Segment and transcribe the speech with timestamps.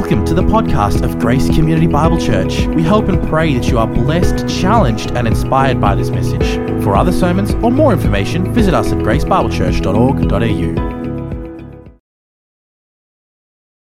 [0.00, 2.66] Welcome to the podcast of Grace Community Bible Church.
[2.68, 6.54] We hope and pray that you are blessed, challenged, and inspired by this message.
[6.82, 12.00] For other sermons or more information, visit us at gracebiblechurch.org.au.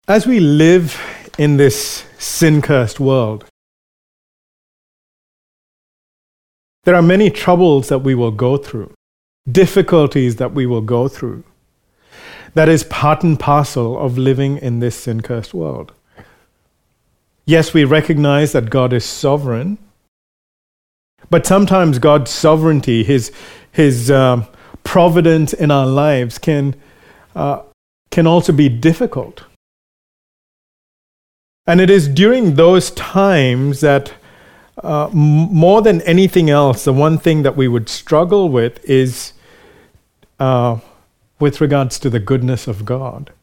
[0.09, 0.99] As we live
[1.39, 3.45] in this sin cursed world,
[6.83, 8.93] there are many troubles that we will go through,
[9.49, 11.45] difficulties that we will go through.
[12.53, 15.93] That is part and parcel of living in this sin cursed world.
[17.51, 19.77] Yes, we recognize that God is sovereign,
[21.29, 23.29] but sometimes God's sovereignty, His,
[23.73, 24.45] his um,
[24.85, 26.75] providence in our lives, can,
[27.35, 27.63] uh,
[28.09, 29.43] can also be difficult.
[31.67, 34.13] And it is during those times that,
[34.81, 39.33] uh, m- more than anything else, the one thing that we would struggle with is
[40.39, 40.79] uh,
[41.41, 43.33] with regards to the goodness of God.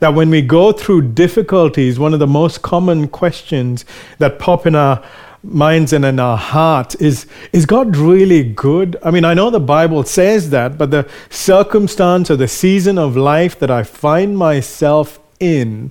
[0.00, 3.84] That when we go through difficulties, one of the most common questions
[4.18, 5.04] that pop in our
[5.44, 8.96] minds and in our hearts is Is God really good?
[9.02, 13.16] I mean, I know the Bible says that, but the circumstance or the season of
[13.16, 15.90] life that I find myself in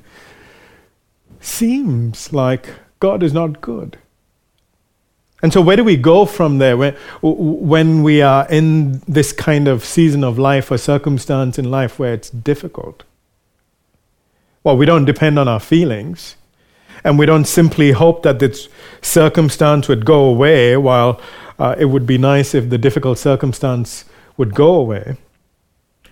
[1.40, 3.98] seems like God is not good.
[5.42, 9.68] And so, where do we go from there when, when we are in this kind
[9.68, 13.04] of season of life or circumstance in life where it's difficult?
[14.64, 16.38] Well, we don't depend on our feelings,
[17.04, 18.70] and we don't simply hope that this
[19.02, 21.20] circumstance would go away while
[21.60, 24.06] uh, it would be nice if the difficult circumstance
[24.38, 25.18] would go away.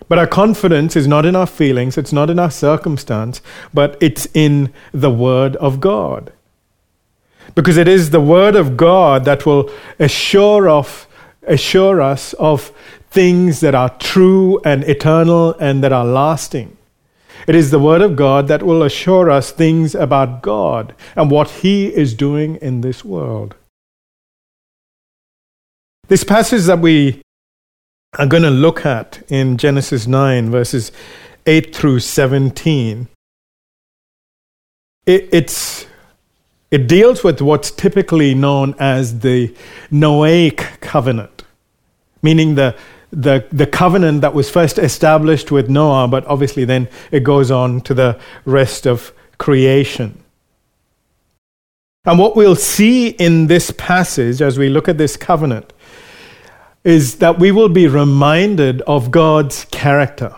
[0.08, 3.40] But our confidence is not in our feelings, it's not in our circumstance,
[3.72, 6.32] but it's in the Word of God.
[7.54, 11.06] Because it is the Word of God that will assure, of,
[11.44, 12.72] assure us of
[13.10, 16.76] things that are true and eternal and that are lasting.
[17.46, 21.50] It is the Word of God that will assure us things about God and what
[21.50, 23.54] He is doing in this world.
[26.08, 27.22] This passage that we
[28.18, 30.92] are going to look at in Genesis 9, verses
[31.46, 33.08] 8 through 17,
[35.06, 35.28] it,
[36.70, 39.54] it deals with what's typically known as the
[39.90, 41.44] Noahic covenant,
[42.22, 42.76] meaning the,
[43.12, 47.82] the, the covenant that was first established with Noah, but obviously then it goes on
[47.82, 50.18] to the rest of creation.
[52.04, 55.72] And what we'll see in this passage as we look at this covenant
[56.84, 60.34] is that we will be reminded of God's character,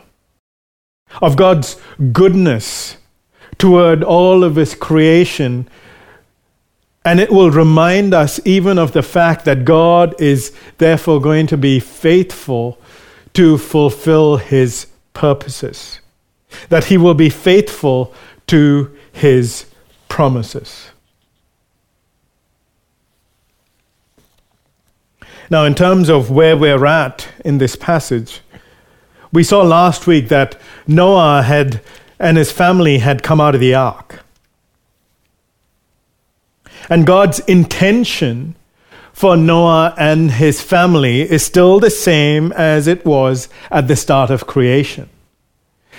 [1.22, 1.80] of God's
[2.12, 2.98] goodness
[3.56, 5.68] toward all of His creation
[7.04, 11.56] and it will remind us even of the fact that God is therefore going to
[11.56, 12.78] be faithful
[13.34, 16.00] to fulfill his purposes,
[16.70, 18.14] that he will be faithful
[18.46, 19.66] to his
[20.08, 20.90] promises.
[25.50, 28.40] Now, in terms of where we're at in this passage,
[29.30, 31.82] we saw last week that Noah had
[32.18, 34.23] and his family had come out of the ark.
[36.88, 38.56] And God's intention
[39.12, 44.30] for Noah and his family is still the same as it was at the start
[44.30, 45.08] of creation.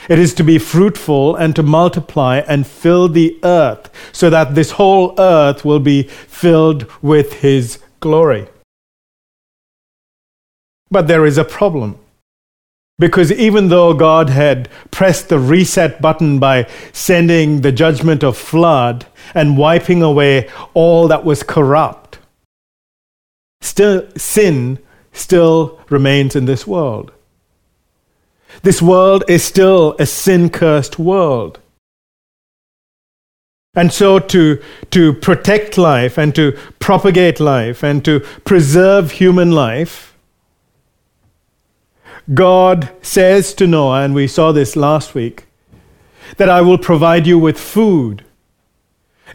[0.09, 4.72] It is to be fruitful and to multiply and fill the earth so that this
[4.72, 8.47] whole earth will be filled with his glory.
[10.91, 11.97] But there is a problem.
[12.97, 19.06] Because even though God had pressed the reset button by sending the judgment of flood
[19.33, 22.19] and wiping away all that was corrupt,
[23.61, 24.79] still sin
[25.11, 27.11] still remains in this world.
[28.63, 31.59] This world is still a sin cursed world.
[33.75, 34.61] And so, to,
[34.91, 40.14] to protect life and to propagate life and to preserve human life,
[42.33, 45.45] God says to Noah, and we saw this last week,
[46.37, 48.23] that I will provide you with food.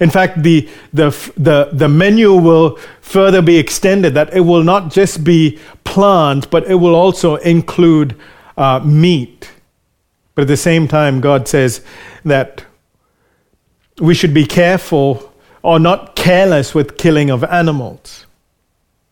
[0.01, 4.91] In fact, the, the, the, the menu will further be extended, that it will not
[4.91, 8.17] just be plant, but it will also include
[8.57, 9.51] uh, meat.
[10.35, 11.83] But at the same time, God says
[12.25, 12.65] that
[14.01, 15.33] we should be careful
[15.63, 18.27] or not careless with killing of animals.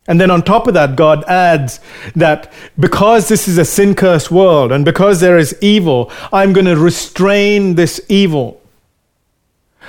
[0.08, 1.80] And then on top of that, God adds
[2.16, 2.50] that
[2.80, 6.76] because this is a sin cursed world and because there is evil, I'm going to
[6.76, 8.60] restrain this evil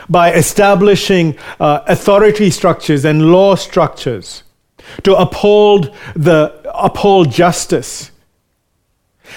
[0.10, 4.44] by establishing uh, authority structures and law structures
[5.04, 8.12] to uphold the uphold justice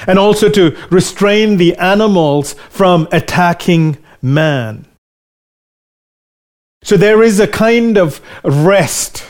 [0.06, 4.86] and also to restrain the animals from attacking man.
[6.82, 9.24] So there is a kind of rest,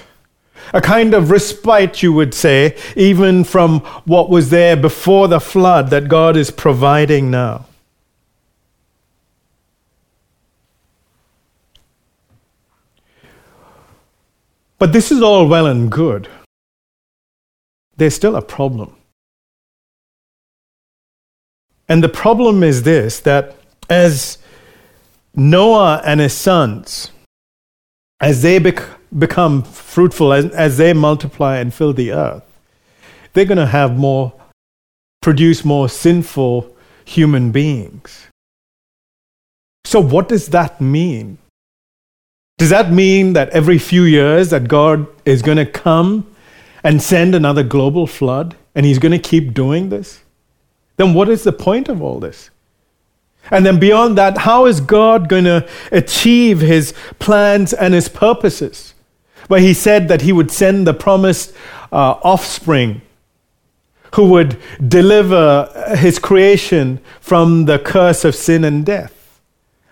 [0.73, 5.91] a kind of respite, you would say, even from what was there before the flood
[5.91, 7.67] that God is providing now.
[14.79, 16.29] But this is all well and good.
[17.97, 18.97] There's still a problem.
[21.89, 23.55] And the problem is this that
[23.89, 24.39] as
[25.37, 27.12] Noah and his sons,
[28.23, 28.89] as they bec-
[29.19, 32.45] become fruitful, as, as they multiply and fill the earth,
[33.33, 34.33] they're going to have more,
[35.21, 36.75] produce more sinful
[37.05, 38.29] human beings.
[39.85, 41.39] So, what does that mean?
[42.59, 46.33] Does that mean that every few years that God is going to come
[46.85, 50.21] and send another global flood and he's going to keep doing this?
[50.97, 52.51] Then what is the point of all this?
[53.51, 58.95] And then beyond that, how is God going to achieve his plans and his purposes?
[59.49, 61.53] Where he said that he would send the promised
[61.91, 63.03] uh, offspring
[64.15, 69.23] who would deliver his creation from the curse of sin and death.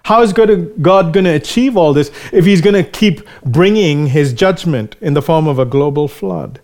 [0.05, 4.33] How is God going to achieve all this if He's going to keep bringing His
[4.33, 6.61] judgment in the form of a global flood?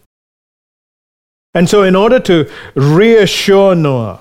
[1.54, 4.20] And so, in order to reassure Noah,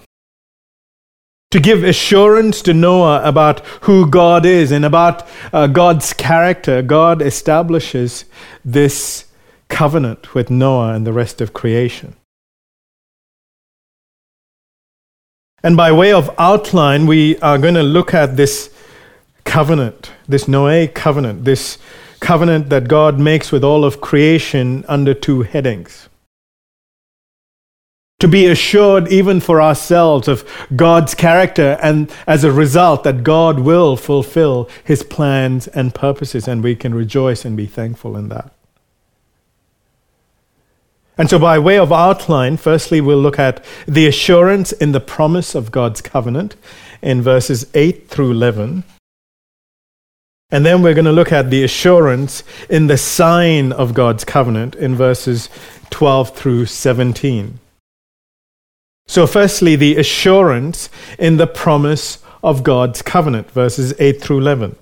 [1.55, 7.21] to give assurance to Noah about who God is and about uh, God's character, God
[7.21, 8.25] establishes
[8.65, 9.27] this
[9.69, 12.17] covenant with Noah and the rest of creation.
[15.63, 18.69] And by way of outline, we are going to look at this
[19.45, 21.77] covenant, this Noah covenant, this
[22.19, 26.09] covenant that God makes with all of creation under two headings.
[28.19, 33.59] To be assured, even for ourselves, of God's character, and as a result, that God
[33.59, 38.51] will fulfill his plans and purposes, and we can rejoice and be thankful in that.
[41.17, 45.55] And so, by way of outline, firstly, we'll look at the assurance in the promise
[45.55, 46.55] of God's covenant
[47.01, 48.83] in verses 8 through 11.
[50.51, 54.75] And then we're going to look at the assurance in the sign of God's covenant
[54.75, 55.49] in verses
[55.89, 57.59] 12 through 17.
[59.07, 64.75] So, firstly, the assurance in the promise of God's covenant, verses 8 through 11.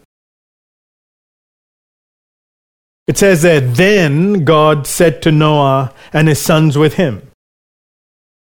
[3.07, 7.29] It says that then God said to Noah and his sons with him,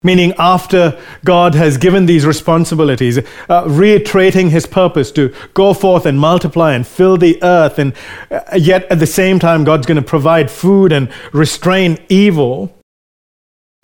[0.01, 6.17] Meaning, after God has given these responsibilities, uh, reiterating his purpose to go forth and
[6.17, 7.93] multiply and fill the earth, and
[8.31, 12.73] uh, yet at the same time, God's going to provide food and restrain evil.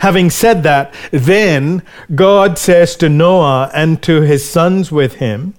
[0.05, 1.81] Having said that, then
[2.13, 5.55] God says to Noah and to his sons with him,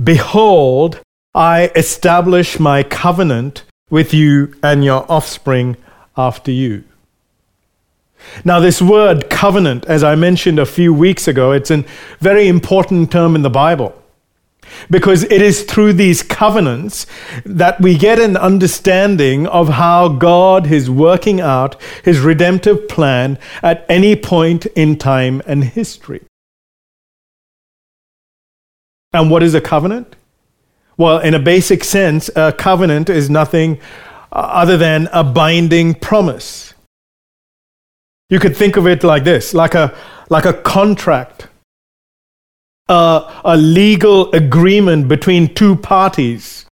[0.00, 1.00] Behold,
[1.34, 5.76] I establish my covenant with you and your offspring
[6.16, 6.84] after you.
[8.44, 11.84] Now, this word covenant, as I mentioned a few weeks ago, it's a
[12.20, 13.99] very important term in the Bible
[14.88, 17.06] because it is through these covenants
[17.44, 23.84] that we get an understanding of how God is working out his redemptive plan at
[23.88, 26.22] any point in time and history.
[29.12, 30.14] And what is a covenant?
[30.96, 33.80] Well, in a basic sense, a covenant is nothing
[34.32, 36.70] uh, other than a binding promise
[38.30, 39.94] you could think of it like this like a,
[40.30, 41.48] like a contract,
[42.90, 46.66] a, a legal agreement between two parties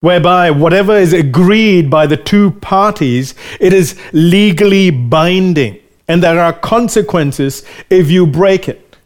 [0.00, 5.78] whereby whatever is agreed by the two parties, it is legally binding.
[6.06, 8.96] And there are consequences if you break it.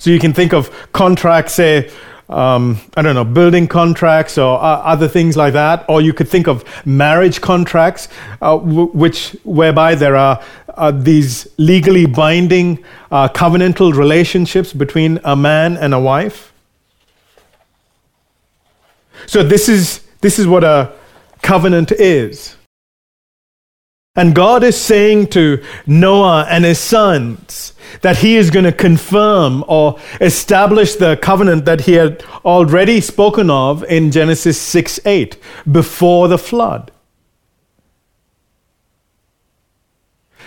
[0.00, 1.90] So you can think of contracts, say,
[2.28, 5.84] um, I don't know, building contracts or uh, other things like that.
[5.88, 8.08] Or you could think of marriage contracts,
[8.40, 15.36] uh, w- which whereby there are uh, these legally binding uh, covenantal relationships between a
[15.36, 16.52] man and a wife.
[19.26, 20.92] So this is this is what a
[21.42, 22.56] covenant is.
[24.16, 29.64] And God is saying to Noah and his sons that he is going to confirm
[29.68, 35.36] or establish the covenant that he had already spoken of in Genesis 6 8
[35.70, 36.90] before the flood.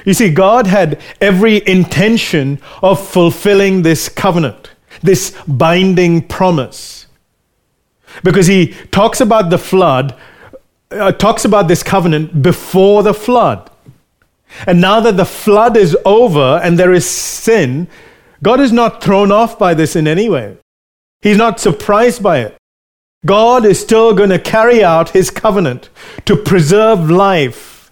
[0.05, 7.07] You see, God had every intention of fulfilling this covenant, this binding promise.
[8.23, 10.15] Because he talks about the flood
[10.91, 13.69] uh, talks about this covenant before the flood.
[14.65, 17.87] And now that the flood is over and there is sin,
[18.41, 20.57] God is not thrown off by this in any way.
[21.21, 22.57] He's not surprised by it.
[23.25, 25.89] God is still going to carry out his covenant
[26.25, 27.91] to preserve life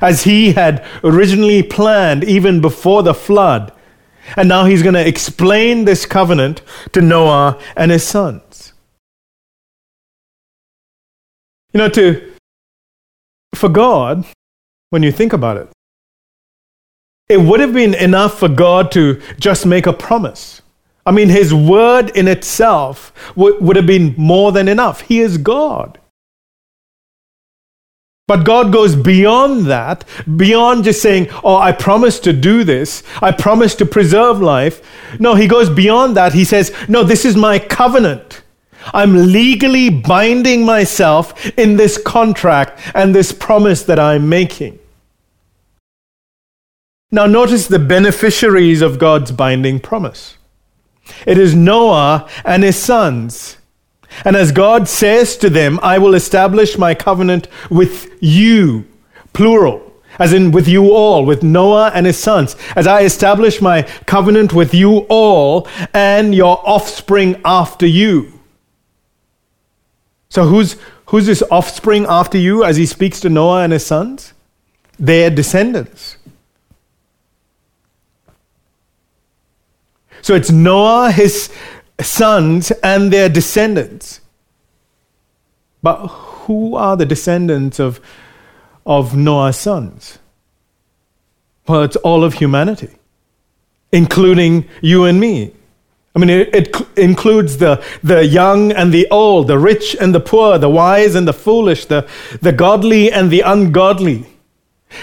[0.00, 3.72] as he had originally planned even before the flood.
[4.36, 6.60] And now he's going to explain this covenant
[6.92, 8.72] to Noah and his sons.
[11.72, 12.34] You know, to,
[13.54, 14.26] for God,
[14.90, 15.68] when you think about it,
[17.28, 20.62] it would have been enough for God to just make a promise.
[21.04, 25.02] I mean, his word in itself would, would have been more than enough.
[25.02, 25.98] He is God.
[28.28, 30.04] But God goes beyond that,
[30.36, 33.04] beyond just saying, Oh, I promise to do this.
[33.22, 34.82] I promise to preserve life.
[35.20, 36.32] No, He goes beyond that.
[36.32, 38.42] He says, No, this is my covenant.
[38.92, 44.78] I'm legally binding myself in this contract and this promise that I'm making.
[47.10, 50.36] Now, notice the beneficiaries of God's binding promise.
[51.24, 53.58] It is Noah and his sons.
[54.24, 58.86] And as God says to them, I will establish my covenant with you,
[59.32, 63.82] plural, as in with you all, with Noah and his sons, as I establish my
[64.06, 68.32] covenant with you all and your offspring after you.
[70.28, 74.32] So, who's, who's this offspring after you as he speaks to Noah and his sons?
[74.98, 76.15] Their descendants.
[80.26, 81.52] So it's Noah, his
[82.00, 84.20] sons, and their descendants.
[85.84, 88.00] But who are the descendants of,
[88.84, 90.18] of Noah's sons?
[91.68, 92.90] Well, it's all of humanity,
[93.92, 95.52] including you and me.
[96.16, 100.18] I mean, it, it, includes the, the young and the old, the rich and the
[100.18, 102.04] poor, the wise and the foolish, the,
[102.42, 104.26] the godly and the ungodly.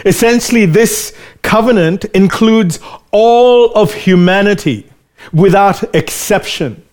[0.05, 2.81] Essentially, this covenant includes
[3.13, 4.89] all of humanity
[5.31, 6.83] without exception.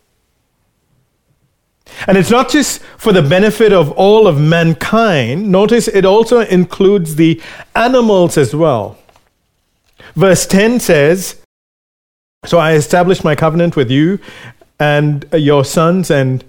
[2.06, 5.50] And it's not just for the benefit of all of mankind.
[5.50, 7.40] Notice it also includes the
[7.74, 8.98] animals as well.
[10.14, 11.42] Verse 10 says,
[12.46, 14.18] So I established my covenant with you
[14.78, 16.44] and your sons and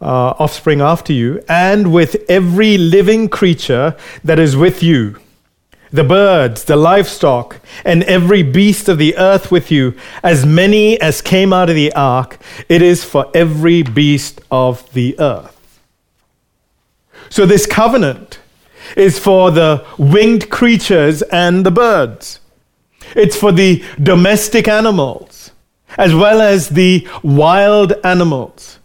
[0.00, 5.16] uh, offspring after you, and with every living creature that is with you
[5.94, 11.22] the birds, the livestock, and every beast of the earth with you, as many as
[11.22, 12.36] came out of the ark.
[12.68, 15.80] It is for every beast of the earth.
[17.30, 18.40] So, this covenant
[18.96, 22.40] is for the winged creatures and the birds,
[23.14, 25.52] it's for the domestic animals,
[25.96, 28.80] as well as the wild animals.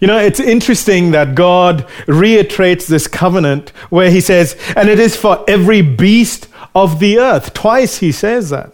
[0.00, 5.16] You know, it's interesting that God reiterates this covenant where he says, and it is
[5.16, 7.54] for every beast of the earth.
[7.54, 8.72] Twice he says that.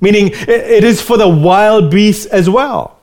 [0.00, 3.00] Meaning, it is for the wild beasts as well.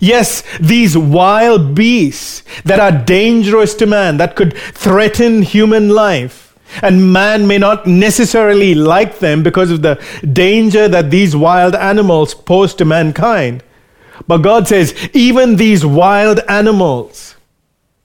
[0.00, 7.12] Yes, these wild beasts that are dangerous to man, that could threaten human life, and
[7.12, 10.00] man may not necessarily like them because of the
[10.32, 13.64] danger that these wild animals pose to mankind.
[14.26, 17.36] But God says, even these wild animals,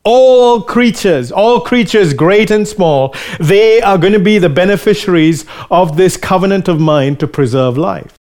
[0.04, 5.98] all creatures, all creatures, great and small, they are going to be the beneficiaries of
[5.98, 8.14] this covenant of mine to preserve life.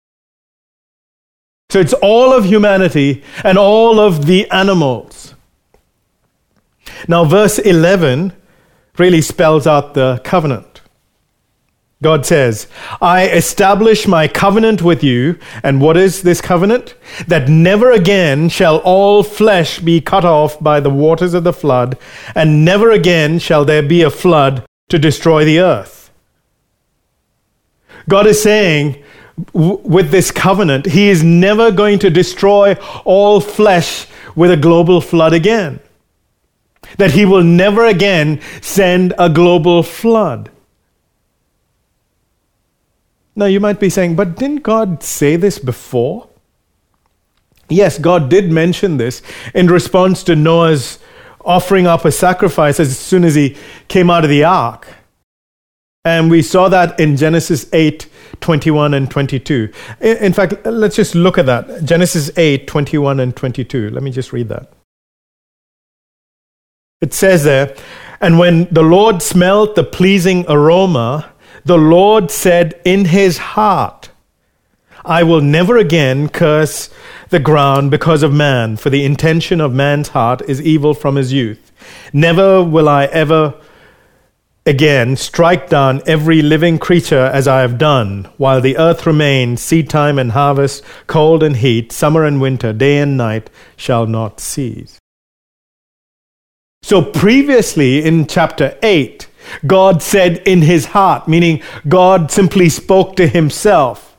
[1.70, 5.34] So it's all of humanity and all of the animals.
[7.08, 8.34] Now, verse 11
[8.98, 10.73] really spells out the covenant.
[12.04, 12.68] God says,
[13.02, 15.40] I establish my covenant with you.
[15.64, 16.96] And what is this covenant?
[17.28, 21.98] That never again shall all flesh be cut off by the waters of the flood,
[22.36, 26.12] and never again shall there be a flood to destroy the earth.
[28.10, 29.02] God is saying,
[29.54, 35.34] with this covenant, He is never going to destroy all flesh with a global flood
[35.34, 35.80] again.
[36.98, 40.52] That He will never again send a global flood.
[43.36, 46.30] Now, you might be saying, but didn't God say this before?
[47.70, 49.22] Yes, God did mention this
[49.56, 51.00] in response to Noah's
[51.44, 54.88] offering up a sacrifice as soon as he came out of the ark.
[56.06, 58.08] And we saw that in Genesis 8
[58.42, 59.72] 21 and 22.
[60.02, 61.86] In fact, let's just look at that.
[61.86, 63.90] Genesis 8 21 and 22.
[63.90, 64.74] Let me just read that.
[67.02, 67.76] It says there,
[68.20, 71.33] And when the Lord smelt the pleasing aroma,
[71.66, 74.10] the Lord said in his heart,
[75.06, 76.90] I will never again curse
[77.30, 81.34] the ground because of man, for the intention of man's heart is evil from his
[81.34, 81.72] youth.
[82.14, 83.56] Never will I ever
[84.66, 89.90] again strike down every living creature as I have done, while the earth remains, seed
[89.90, 95.00] time and harvest, cold and heat, summer and winter, day and night shall not cease.
[96.82, 99.28] So previously in chapter 8,
[99.66, 104.16] God said in his heart, meaning God simply spoke to himself.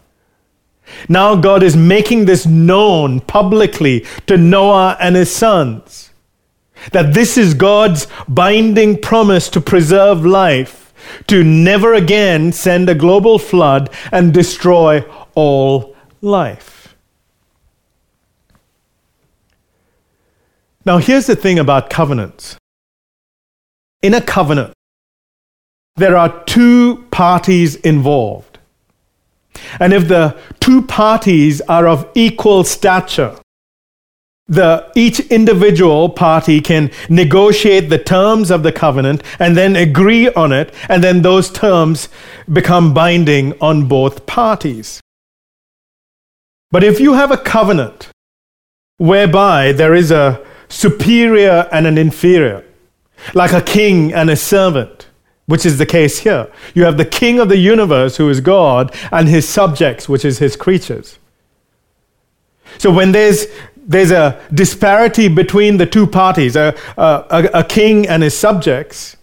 [1.08, 6.10] Now God is making this known publicly to Noah and his sons.
[6.92, 10.92] That this is God's binding promise to preserve life,
[11.26, 16.94] to never again send a global flood and destroy all life.
[20.86, 22.58] Now, here's the thing about covenants.
[24.02, 24.74] In a covenant,
[25.96, 28.58] there are two parties involved.
[29.78, 33.36] And if the two parties are of equal stature,
[34.46, 40.52] the, each individual party can negotiate the terms of the covenant and then agree on
[40.52, 42.08] it, and then those terms
[42.52, 45.00] become binding on both parties.
[46.70, 48.10] But if you have a covenant
[48.98, 52.64] whereby there is a superior and an inferior,
[53.32, 55.06] like a king and a servant,
[55.46, 56.50] which is the case here.
[56.74, 60.38] You have the king of the universe, who is God, and his subjects, which is
[60.38, 61.18] his creatures.
[62.78, 63.46] So when there's
[63.86, 69.16] there's a disparity between the two parties, a, a, a king and his subjects.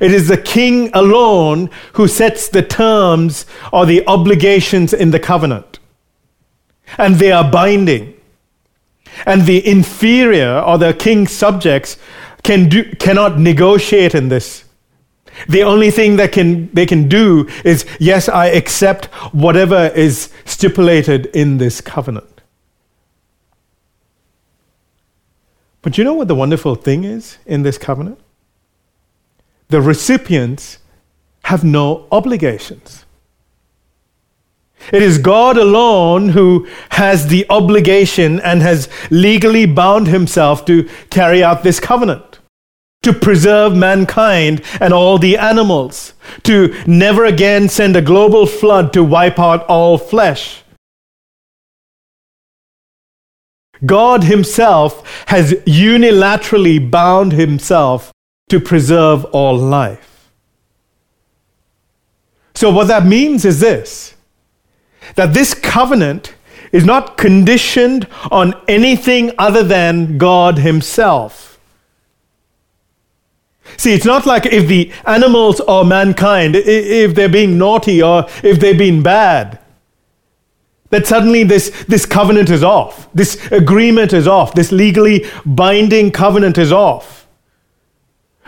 [0.00, 5.78] It is the king alone who sets the terms or the obligations in the covenant.
[6.98, 8.20] And they are binding.
[9.24, 11.96] And the inferior or the king's subjects
[12.42, 14.65] can do, cannot negotiate in this
[15.48, 21.26] the only thing that can, they can do is, yes, I accept whatever is stipulated
[21.26, 22.40] in this covenant.
[25.82, 28.18] But you know what the wonderful thing is in this covenant?
[29.68, 30.78] The recipients
[31.44, 33.04] have no obligations.
[34.92, 41.42] It is God alone who has the obligation and has legally bound himself to carry
[41.42, 42.35] out this covenant
[43.06, 49.04] to preserve mankind and all the animals, to never again send a global flood to
[49.04, 50.64] wipe out all flesh.
[53.84, 58.12] God Himself has unilaterally bound Himself
[58.48, 60.32] to preserve all life.
[62.56, 64.16] So, what that means is this
[65.14, 66.34] that this covenant
[66.72, 71.55] is not conditioned on anything other than God Himself.
[73.76, 78.60] See, it's not like if the animals or mankind, if they're being naughty or if
[78.60, 79.58] they're being bad,
[80.90, 83.12] that suddenly this, this covenant is off.
[83.12, 84.54] This agreement is off.
[84.54, 87.26] This legally binding covenant is off.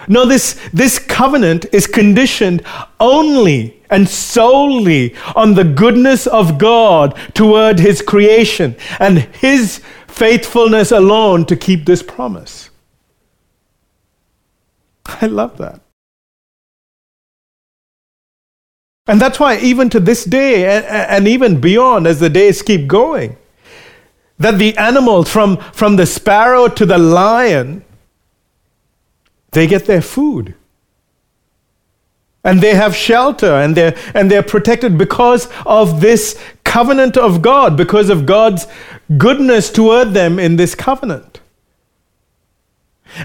[0.07, 2.63] No, this, this covenant is conditioned
[3.01, 11.45] only and solely on the goodness of God toward His creation and His faithfulness alone
[11.47, 12.68] to keep this promise.
[15.21, 15.81] I love that.
[19.07, 23.39] And that's why, even to this day, and even beyond, as the days keep going,
[24.39, 27.85] that the animals, from, from the sparrow to the lion,
[29.53, 30.55] they get their food.
[32.45, 37.77] And they have shelter and they're, and they're protected because of this covenant of God,
[37.77, 38.67] because of God's
[39.17, 41.28] goodness toward them in this covenant.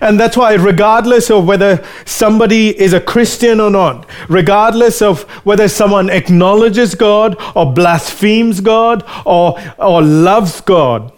[0.01, 5.67] And that's why, regardless of whether somebody is a Christian or not, regardless of whether
[5.67, 11.11] someone acknowledges God or blasphemes God or, or loves God,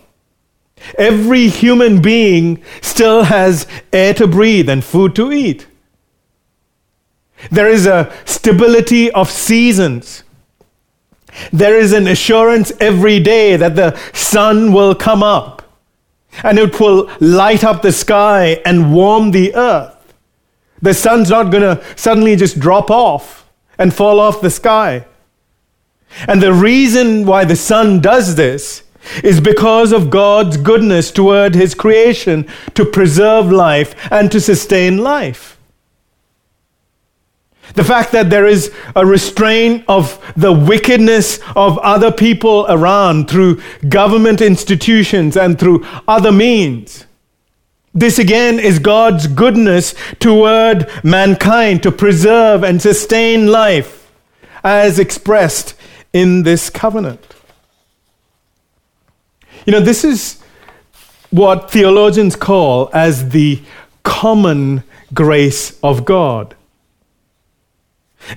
[0.97, 5.67] every human being still has air to breathe and food to eat.
[7.51, 10.23] There is a stability of seasons.
[11.51, 15.54] There is an assurance every day that the sun will come up
[16.43, 20.13] and it will light up the sky and warm the earth.
[20.81, 25.05] The sun's not going to suddenly just drop off and fall off the sky.
[26.27, 28.83] And the reason why the sun does this
[29.23, 35.54] is because of God's goodness toward his creation to preserve life and to sustain life.
[37.73, 43.61] The fact that there is a restraint of the wickedness of other people around through
[43.89, 47.05] government institutions and through other means.
[47.93, 54.11] This again is God's goodness toward mankind to preserve and sustain life
[54.63, 55.75] as expressed
[56.11, 57.35] in this covenant.
[59.65, 60.41] You know, this is
[61.29, 63.61] what theologians call as the
[64.03, 66.54] common grace of God.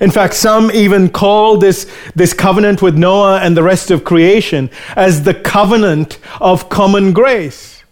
[0.01, 4.69] In fact, some even call this, this covenant with Noah and the rest of creation
[4.95, 7.83] as the covenant of common grace.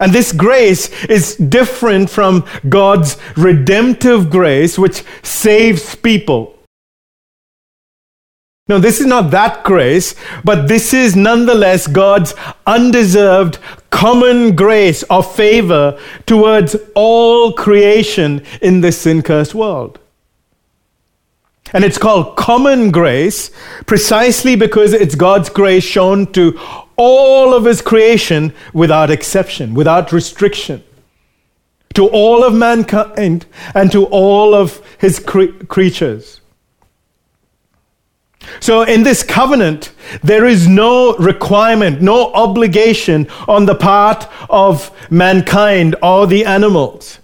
[0.00, 6.58] And this grace is different from God's redemptive grace, which saves people.
[8.68, 12.34] No, this is not that grace, but this is nonetheless God's
[12.66, 13.58] undeserved
[13.90, 19.98] common grace of favor towards all creation in this sin cursed world.
[21.72, 23.50] And it's called common grace
[23.86, 26.58] precisely because it's God's grace shown to
[26.96, 30.84] all of His creation without exception, without restriction.
[31.94, 36.41] To all of mankind and to all of His cre- creatures.
[38.60, 45.96] So, in this covenant, there is no requirement, no obligation on the part of mankind
[46.02, 47.18] or the animals.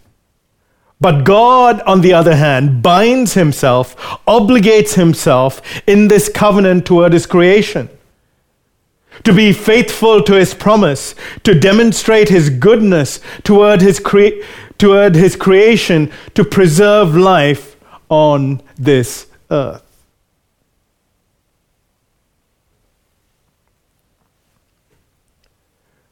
[1.00, 7.26] But God, on the other hand, binds himself, obligates himself in this covenant toward his
[7.26, 7.88] creation.
[9.24, 14.42] To be faithful to his promise, to demonstrate his goodness toward his, cre-
[14.76, 17.76] toward his creation, to preserve life
[18.08, 19.87] on this earth.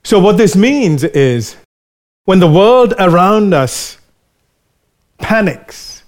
[0.07, 1.57] So, what this means is
[2.27, 3.99] when the world around us
[5.19, 6.05] panics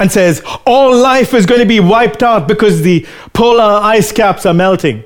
[0.00, 4.44] and says all life is going to be wiped out because the polar ice caps
[4.46, 5.04] are melting,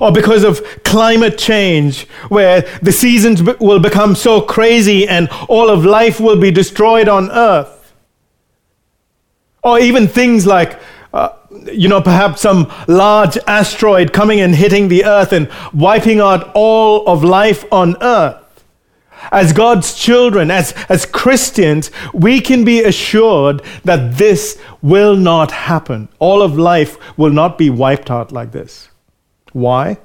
[0.00, 5.84] or because of climate change, where the seasons will become so crazy and all of
[5.84, 7.94] life will be destroyed on earth,
[9.64, 10.78] or even things like
[11.72, 17.06] you know, perhaps some large asteroid coming and hitting the earth and wiping out all
[17.06, 18.38] of life on earth.
[19.30, 26.08] As God's children, as, as Christians, we can be assured that this will not happen.
[26.18, 28.88] All of life will not be wiped out like this.
[29.52, 29.98] Why?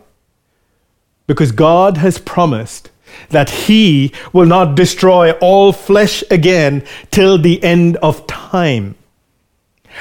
[1.26, 2.92] Because God has promised
[3.30, 8.96] that He will not destroy all flesh again till the end of time.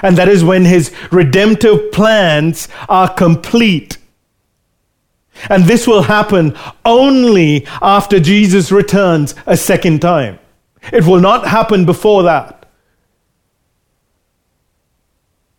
[0.03, 3.99] And that is when his redemptive plans are complete.
[5.51, 10.39] And this will happen only after Jesus returns a second time.
[10.93, 12.69] It will not happen before that.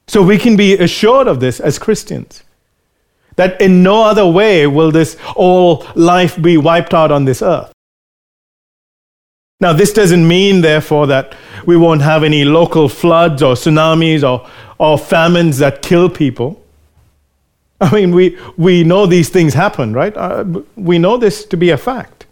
[0.07, 2.43] So we can be assured of this as Christians.
[3.35, 7.71] That in no other way will this all life be wiped out on this earth.
[9.59, 14.47] Now, this doesn't mean, therefore, that we won't have any local floods or tsunamis or,
[14.77, 16.63] or famines that kill people.
[17.81, 20.15] I mean, we, we know these things happen, right?
[20.15, 22.27] Uh, we know this to be a fact.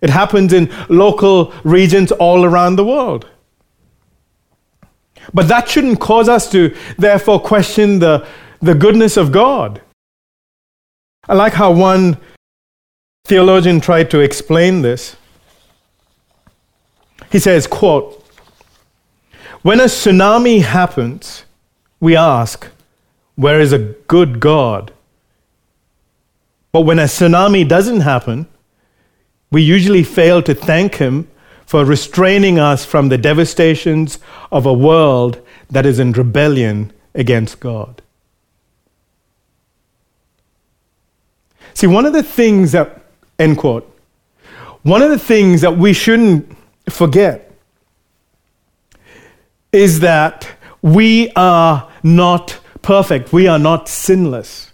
[0.00, 3.28] It happens in local regions all around the world.
[5.32, 8.26] But that shouldn't cause us to, therefore, question the,
[8.60, 9.80] the goodness of God.
[11.28, 12.18] I like how one
[13.24, 15.16] theologian tried to explain this.
[17.34, 18.24] He says, quote,
[19.62, 21.44] when a tsunami happens,
[21.98, 22.68] we ask,
[23.34, 24.92] where is a good God?
[26.70, 28.46] But when a tsunami doesn't happen,
[29.50, 31.26] we usually fail to thank Him
[31.66, 34.20] for restraining us from the devastations
[34.52, 38.00] of a world that is in rebellion against God.
[41.72, 43.02] See, one of the things that,
[43.40, 43.92] end quote,
[44.84, 47.50] one of the things that we shouldn't forget
[49.72, 50.48] is that
[50.82, 54.70] we are not perfect, we are not sinless.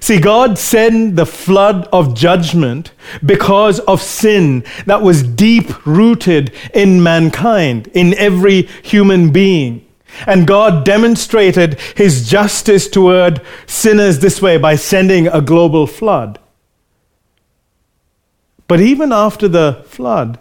[0.00, 2.92] See, God sent the flood of judgment
[3.24, 9.86] because of sin that was deep rooted in mankind, in every human being.
[10.26, 16.38] And God demonstrated his justice toward sinners this way by sending a global flood.
[18.68, 20.38] But even after the flood,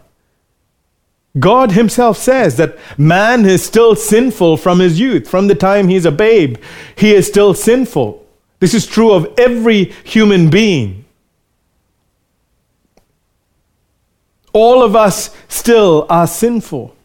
[1.40, 6.06] God Himself says that man is still sinful from his youth, from the time he's
[6.06, 6.58] a babe.
[6.96, 8.26] He is still sinful.
[8.60, 11.06] This is true of every human being.
[14.52, 16.96] All of us still are sinful.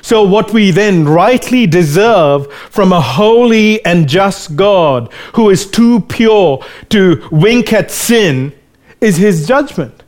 [0.00, 6.00] So, what we then rightly deserve from a holy and just God who is too
[6.00, 8.52] pure to wink at sin
[9.00, 10.02] is his judgment.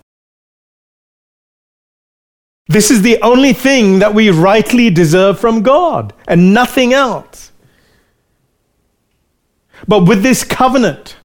[2.68, 7.50] This is the only thing that we rightly deserve from God and nothing else.
[9.88, 11.16] But with this covenant,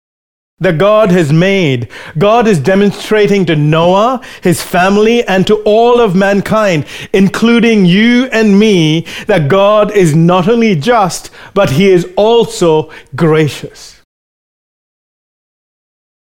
[0.59, 6.15] that God has made, God is demonstrating to Noah, his family, and to all of
[6.15, 12.89] mankind, including you and me, that God is not only just, but he is also
[13.15, 13.94] gracious.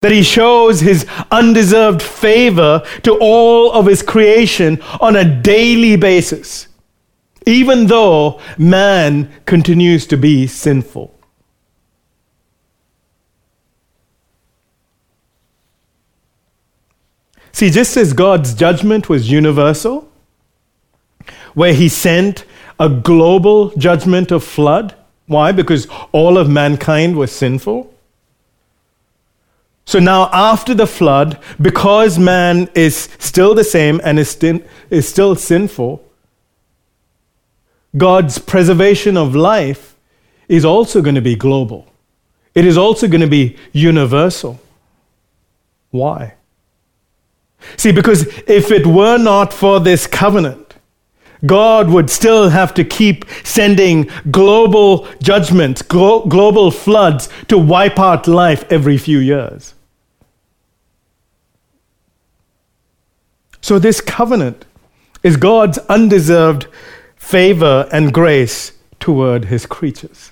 [0.03, 6.67] That he shows his undeserved favor to all of his creation on a daily basis,
[7.47, 11.17] even though man continues to be sinful.
[17.53, 20.11] See, just as God's judgment was universal,
[21.53, 22.43] where he sent
[22.77, 24.95] a global judgment of flood.
[25.27, 25.53] Why?
[25.53, 27.92] Because all of mankind was sinful.
[29.85, 35.07] So now, after the flood, because man is still the same and is, sti- is
[35.07, 36.03] still sinful,
[37.95, 39.95] God's preservation of life
[40.47, 41.87] is also going to be global.
[42.55, 44.59] It is also going to be universal.
[45.91, 46.35] Why?
[47.77, 50.62] See, because if it were not for this covenant,
[51.45, 58.27] God would still have to keep sending global judgments, glo- global floods to wipe out
[58.27, 59.73] life every few years.
[63.61, 64.65] So, this covenant
[65.21, 66.67] is God's undeserved
[67.15, 70.31] favor and grace toward his creatures.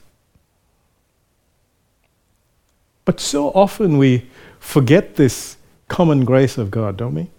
[3.06, 7.30] But so often we forget this common grace of God, don't we?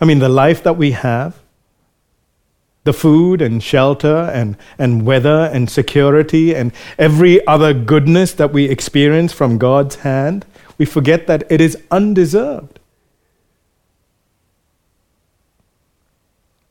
[0.00, 1.38] I mean, the life that we have,
[2.84, 8.66] the food and shelter and, and weather and security and every other goodness that we
[8.66, 10.44] experience from God's hand,
[10.76, 12.78] we forget that it is undeserved.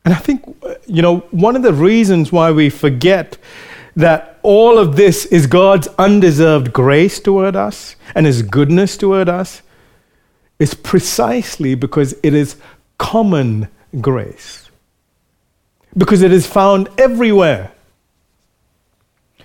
[0.06, 0.44] And I think,
[0.86, 3.38] you know, one of the reasons why we forget
[3.96, 9.62] that all of this is God's undeserved grace toward us and His goodness toward us
[10.60, 12.58] is precisely because it is
[12.98, 13.70] common
[14.02, 14.63] grace.
[15.96, 17.72] Because it is found everywhere.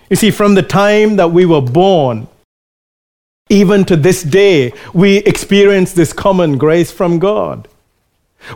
[0.09, 2.27] You see, from the time that we were born,
[3.49, 7.67] even to this day, we experience this common grace from God.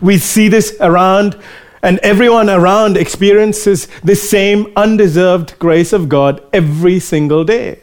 [0.01, 1.37] We see this around,
[1.81, 7.81] and everyone around experiences this same undeserved grace of God every single day.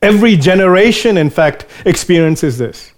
[0.00, 2.91] Every generation, in fact, experiences this.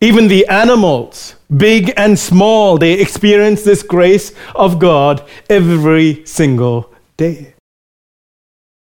[0.00, 7.54] Even the animals, big and small, they experience this grace of God every single day.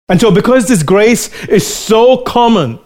[0.09, 2.79] And so, because this grace is so common,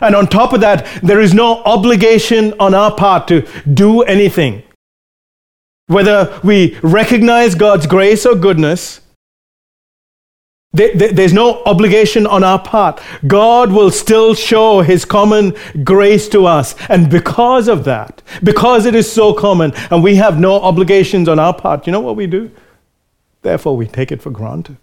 [0.00, 4.62] and on top of that, there is no obligation on our part to do anything.
[5.86, 9.00] Whether we recognize God's grace or goodness,
[10.74, 13.00] there's no obligation on our part.
[13.26, 16.74] God will still show His common grace to us.
[16.88, 21.38] And because of that, because it is so common and we have no obligations on
[21.38, 22.50] our part, you know what we do?
[23.42, 24.76] Therefore, we take it for granted.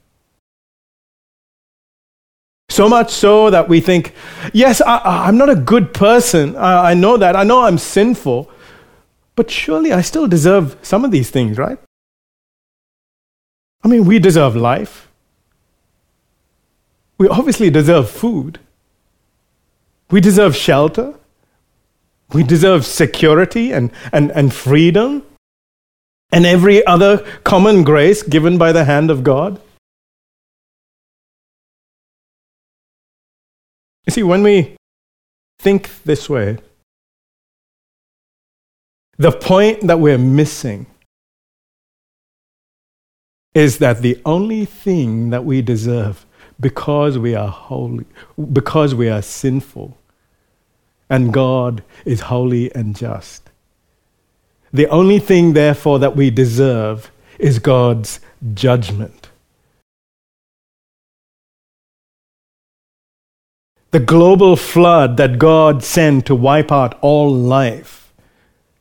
[2.69, 4.13] So much so that we think,
[4.53, 6.55] yes, I, am not a good person.
[6.55, 7.35] I, I know that.
[7.35, 8.49] I know I'm sinful.
[9.35, 11.79] But surely I still deserve some of these things, right?
[13.83, 15.10] I mean, we deserve life.
[17.21, 18.59] We obviously deserve food.
[20.09, 21.13] We deserve shelter.
[22.33, 25.23] We deserve security and, and, and freedom
[26.31, 29.61] and every other common grace given by the hand of God.
[34.07, 34.75] You see, when we
[35.59, 36.57] think this way,
[39.19, 40.87] the point that we're missing
[43.53, 46.25] is that the only thing that we deserve
[46.61, 48.05] because we are holy,
[48.53, 49.97] because we are sinful,
[51.09, 53.49] and God is holy and just.
[54.71, 58.19] The only thing, therefore, that we deserve is God's
[58.53, 59.29] judgment.
[63.89, 68.13] The global flood that God sent to wipe out all life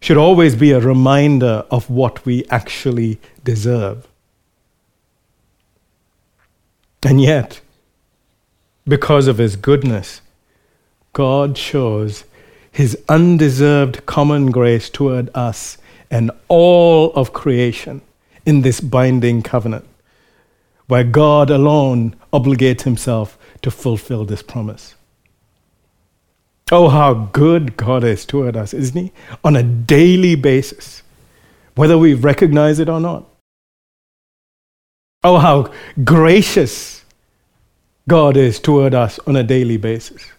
[0.01, 4.07] should always be a reminder of what we actually deserve.
[7.03, 7.61] And yet,
[8.87, 10.21] because of his goodness,
[11.13, 12.25] God shows
[12.71, 15.79] his undeserved common grace toward us
[16.11, 18.01] and all of creation
[18.47, 19.87] in this binding covenant,
[20.87, 24.95] where God alone obligates himself to fulfill this promise.
[26.73, 29.13] Oh, how good God is toward us, isn't he?
[29.43, 31.03] On a daily basis,
[31.75, 33.25] whether we recognize it or not.
[35.23, 35.73] Oh, how
[36.05, 37.00] gracious
[38.11, 40.33] God is toward us on a daily basis.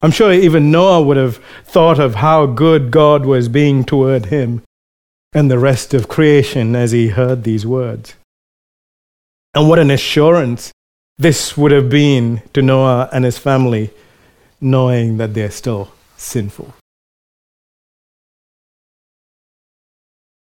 [0.00, 4.62] I'm sure even Noah would have thought of how good God was being toward him
[5.34, 8.14] and the rest of creation as he heard these words.
[9.52, 10.72] And what an assurance
[11.18, 13.90] this would have been to Noah and his family,
[14.58, 16.72] knowing that they're still sinful.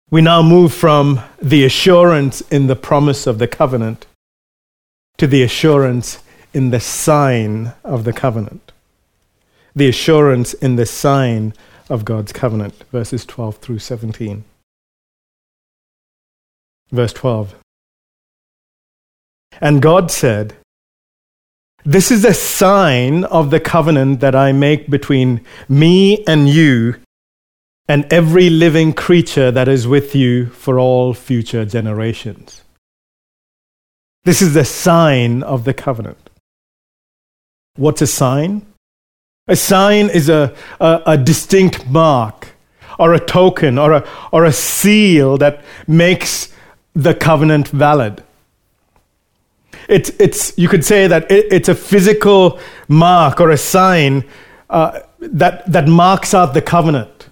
[0.09, 4.07] We now move from the assurance in the promise of the covenant
[5.23, 6.19] to the assurance
[6.53, 8.73] in the sign of the covenant.
[9.73, 11.55] The assurance in the sign
[11.89, 14.43] of God's covenant, verses 12 through 17.
[16.91, 17.55] Verse 12.
[19.61, 20.57] And God said,
[21.85, 26.97] This is a sign of the covenant that I make between me and you
[27.87, 32.62] and every living creature that is with you for all future generations.
[34.25, 36.31] This is the sign of the covenant.
[37.77, 38.67] What's a sign?
[39.49, 42.51] A sign is a, a, a, distinct mark
[42.99, 46.53] or a token or a, or a seal that makes
[46.95, 48.23] the covenant valid.
[49.89, 54.25] It's, it's, you could say that it, it's a physical mark or a sign
[54.71, 57.29] uh, that, that marks out the covenant.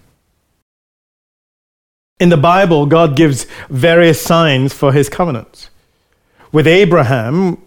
[2.18, 5.70] In the Bible, God gives various signs for his covenants.
[6.52, 7.58] With Abraham,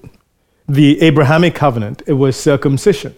[0.68, 3.16] the Abrahamic covenant, it was circumcision.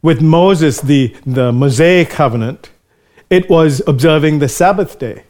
[0.00, 2.70] With Moses, the, the Mosaic covenant,
[3.30, 5.24] it was observing the Sabbath day.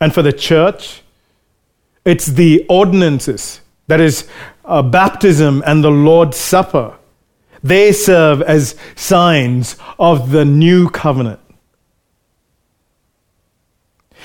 [0.00, 1.02] And for the church,
[2.04, 4.26] it's the ordinances, that is,
[4.64, 6.96] uh, baptism and the Lord's Supper.
[7.62, 11.40] They serve as signs of the new covenant.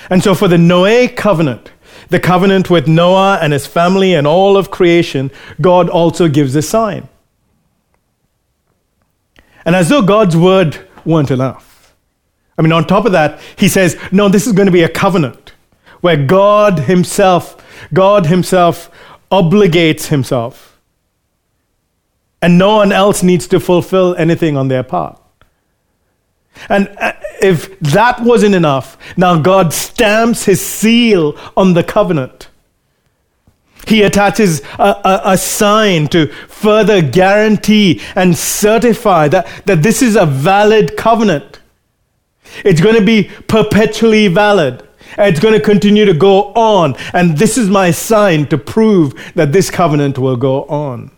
[0.08, 1.70] And so, for the Noah covenant,
[2.08, 6.62] the covenant with Noah and his family and all of creation, God also gives a
[6.62, 7.08] sign.
[9.64, 11.94] And as though God's word weren't enough.
[12.58, 14.88] I mean, on top of that, he says, no, this is going to be a
[14.88, 15.52] covenant
[16.00, 17.56] where God himself,
[17.92, 18.90] God himself
[19.30, 20.80] obligates himself.
[22.40, 25.20] And no one else needs to fulfill anything on their part.
[26.68, 32.48] And uh, if that wasn't enough, now God stamps his seal on the covenant.
[33.86, 40.16] He attaches a, a, a, sign to further guarantee and certify that, that this is
[40.16, 41.60] a valid covenant.
[42.64, 44.82] It's going to be perpetually valid.
[45.18, 46.96] It's going to continue to go on.
[47.12, 51.12] And this is my sign to prove that this covenant will go on.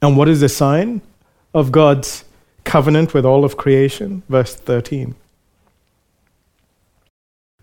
[0.00, 1.02] And what is the sign
[1.54, 2.24] of God's
[2.64, 4.22] covenant with all of creation.
[4.28, 5.14] Verse 13.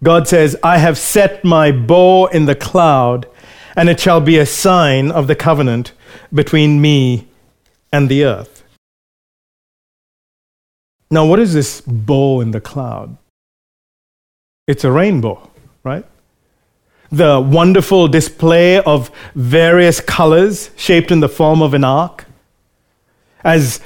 [0.02, 3.28] God says, I have set my bow in the cloud,
[3.76, 5.92] and it shall be a sign of the covenant
[6.34, 7.28] between me
[7.92, 8.64] and the earth.
[11.12, 13.18] Now, what is this bow in the cloud?
[14.68, 15.50] It's a rainbow,
[15.84, 16.06] right?
[17.12, 22.26] The wonderful display of various colors shaped in the form of an arc.
[23.44, 23.82] As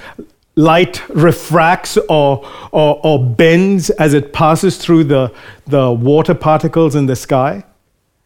[0.55, 5.33] light refracts or, or, or, bends as it passes through the,
[5.65, 7.63] the water particles in the sky.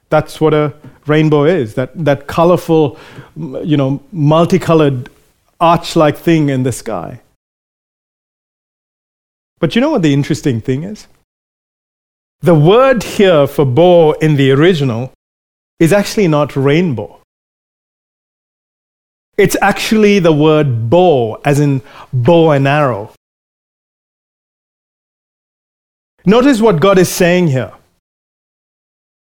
[0.09, 0.73] That's what a
[1.05, 2.97] rainbow is that, that colorful,
[3.35, 5.09] you know, multicolored
[5.59, 7.21] arch like thing in the sky.
[9.59, 11.07] But you know what the interesting thing is?
[12.41, 15.11] The word here for bow in the original
[15.79, 17.19] is actually not rainbow.
[19.37, 23.11] It's actually the word bow, as in bow and arrow.
[26.25, 27.71] Notice what God is saying here.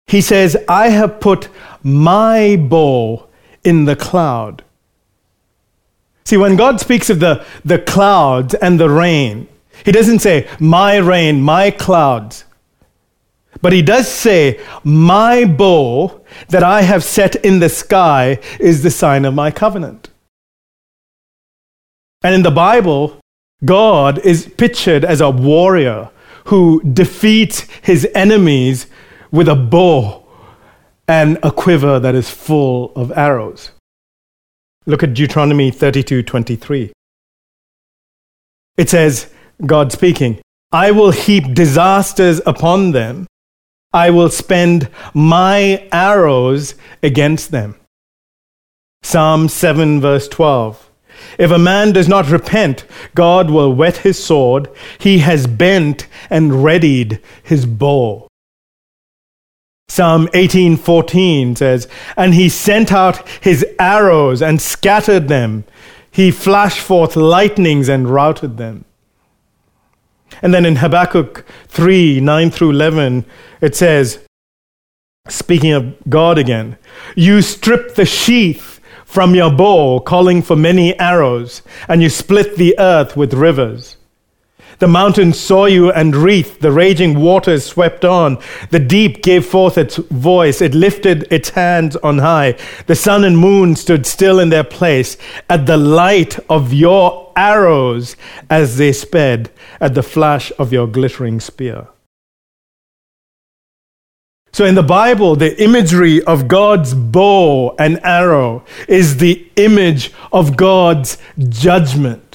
[0.08, 1.48] He says, I have put
[1.84, 3.28] my bow
[3.64, 4.64] in the cloud.
[6.26, 9.48] See, when God speaks of the, the clouds and the rain,
[9.86, 12.44] he doesn't say, my rain, my clouds.
[13.62, 18.92] But he does say, My bow that I have set in the sky is the
[18.92, 20.10] sign of my covenant.
[22.24, 23.20] And in the Bible,
[23.64, 26.10] God is pictured as a warrior
[26.46, 28.88] who defeats his enemies
[29.32, 30.26] with a bow
[31.08, 33.72] and a quiver that is full of arrows.
[34.86, 36.92] Look at Deuteronomy 32:23.
[38.78, 39.32] It says,
[39.64, 40.42] God speaking,
[40.72, 43.28] I will heap disasters upon them
[43.94, 47.76] I will spend my arrows against them.
[49.04, 50.90] Psalm 7, verse 12.
[51.38, 52.86] If a man does not repent,
[53.16, 54.70] God will whet his sword.
[54.98, 58.28] He has bent and readied his bow.
[59.90, 65.66] Psalm 18:14 says, "And he sent out his arrows and scattered them.
[66.10, 68.86] He flashed forth lightnings and routed them."
[70.42, 73.26] And then in Habakkuk 3 9 through 11,
[73.62, 74.20] it says,
[75.28, 76.78] speaking of God again,
[77.16, 82.76] you strip the sheath from your bow, calling for many arrows, and you split the
[82.80, 83.98] earth with rivers.
[84.82, 88.40] The mountains saw you and wreathed, the raging waters swept on.
[88.72, 92.58] The deep gave forth its voice, it lifted its hands on high.
[92.88, 95.18] The sun and moon stood still in their place
[95.48, 98.16] at the light of your arrows
[98.50, 101.88] as they sped, at the flash of your glittering spear.
[104.52, 110.58] So in the Bible, the imagery of God's bow and arrow is the image of
[110.58, 112.31] God's judgment.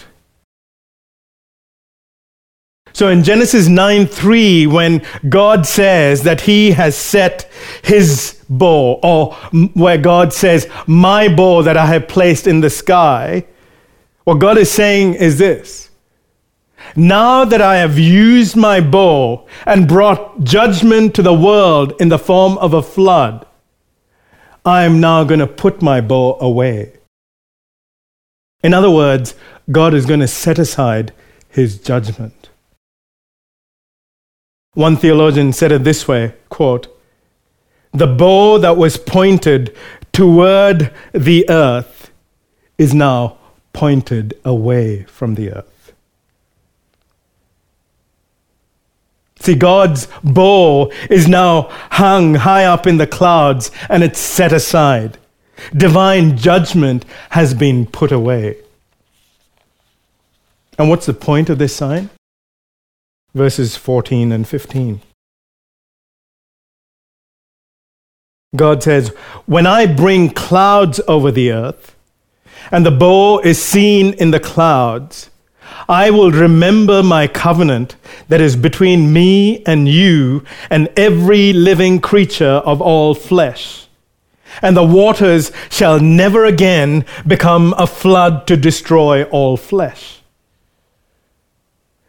[2.97, 7.47] So in Genesis 9 3, when God says that He has set
[7.82, 9.34] His bow, or
[9.74, 13.44] where God says, My bow that I have placed in the sky,
[14.24, 15.90] what God is saying is this
[16.97, 22.18] Now that I have used my bow and brought judgment to the world in the
[22.18, 23.47] form of a flood,
[24.64, 26.94] I am now going to put my bow away.
[28.62, 29.34] In other words,
[29.70, 31.12] God is going to set aside
[31.51, 32.45] His judgment.
[34.77, 36.95] One theologian said it this way quote,
[37.93, 39.74] The bow that was pointed
[40.12, 42.11] toward the earth
[42.77, 43.39] is now
[43.72, 45.95] pointed away from the earth.
[49.41, 55.16] See, God's bow is now hung high up in the clouds and it's set aside.
[55.74, 58.59] Divine judgment has been put away.
[60.79, 62.11] And what's the point of this sign?
[63.37, 65.03] Verses 14 and 15.
[68.57, 69.09] God says,
[69.45, 71.95] When I bring clouds over the earth,
[72.72, 75.28] and the bow is seen in the clouds,
[75.87, 77.97] I will remember my covenant
[78.28, 83.87] that is between me and you and every living creature of all flesh.
[84.62, 90.16] And the waters shall never again become a flood to destroy all flesh.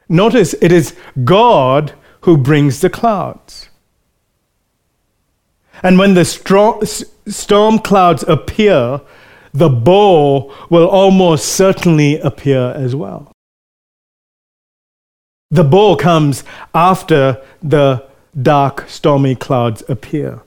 [0.09, 3.69] Notice it is God who brings the clouds.
[5.83, 9.01] And when the storm clouds appear,
[9.53, 13.31] the bow will almost certainly appear as well.
[15.51, 16.43] The bow comes
[16.73, 18.05] after the
[18.39, 20.41] dark, stormy clouds appear.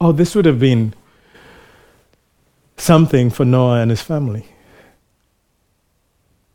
[0.00, 0.94] Oh, this would have been
[2.78, 4.46] something for Noah and his family.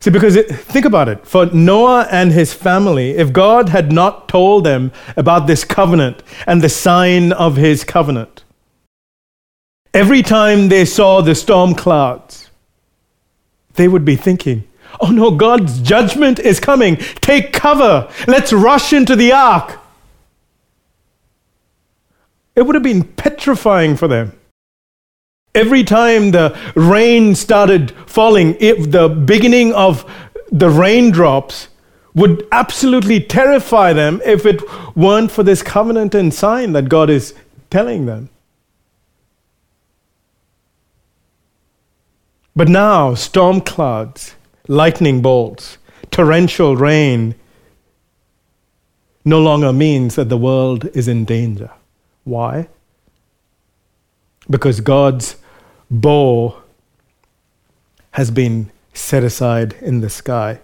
[0.06, 1.26] See, because it, think about it.
[1.26, 6.62] For Noah and his family, if God had not told them about this covenant and
[6.62, 8.44] the sign of his covenant,
[9.96, 12.52] every time they saw the storm clouds,
[13.74, 14.68] they would be thinking,
[15.02, 16.98] oh no, God's judgment is coming.
[16.98, 18.08] Take cover.
[18.28, 19.80] Let's rush into the ark.
[22.56, 24.40] It would have been petrifying for them.
[25.56, 30.06] Every time the rain started falling, the beginning of
[30.52, 31.70] the raindrops
[32.14, 34.62] would absolutely terrify them if it
[34.96, 37.34] weren't for this covenant and sign that God is
[37.70, 38.30] telling them.
[42.56, 44.36] But now, storm clouds,
[44.68, 45.78] lightning bolts,
[46.12, 47.36] torrential rain
[49.26, 51.72] no longer means that the world is in danger.
[52.24, 52.68] Why?
[54.50, 55.36] Because God's
[55.90, 56.62] bow
[58.12, 60.60] has been set aside in the sky.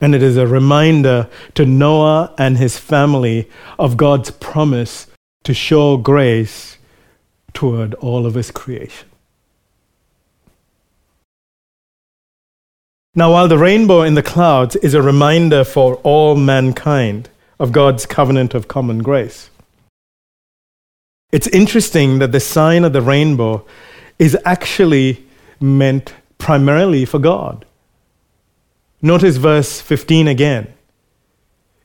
[0.00, 3.48] And it is a reminder to Noah and his family
[3.78, 5.06] of God's promise
[5.44, 6.76] to show grace
[7.52, 9.08] toward all of his creation.
[13.14, 18.04] Now, while the rainbow in the clouds is a reminder for all mankind of God's
[18.04, 19.48] covenant of common grace,
[21.32, 23.64] it's interesting that the sign of the rainbow
[24.18, 25.24] is actually
[25.60, 27.64] meant primarily for God.
[29.02, 30.72] Notice verse 15 again.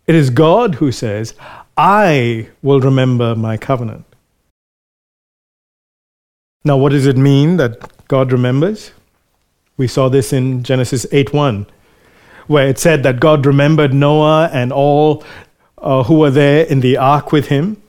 [0.08, 1.36] It is God who says,
[1.78, 4.06] I will remember my covenant.
[6.64, 8.92] Now, what does it mean that God remembers?
[9.78, 11.66] We saw this in Genesis 8 1,
[12.48, 15.24] where it said that God remembered Noah and all
[15.80, 17.82] uh, who were there in the ark with him.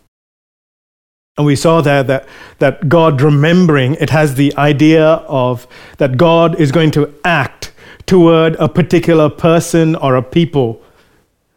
[1.39, 2.29] And we saw there that,
[2.59, 5.67] that God remembering, it has the idea of
[5.97, 7.73] that God is going to act
[8.05, 10.83] toward a particular person or a people.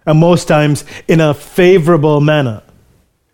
[0.06, 2.62] and most times in a favorable manner.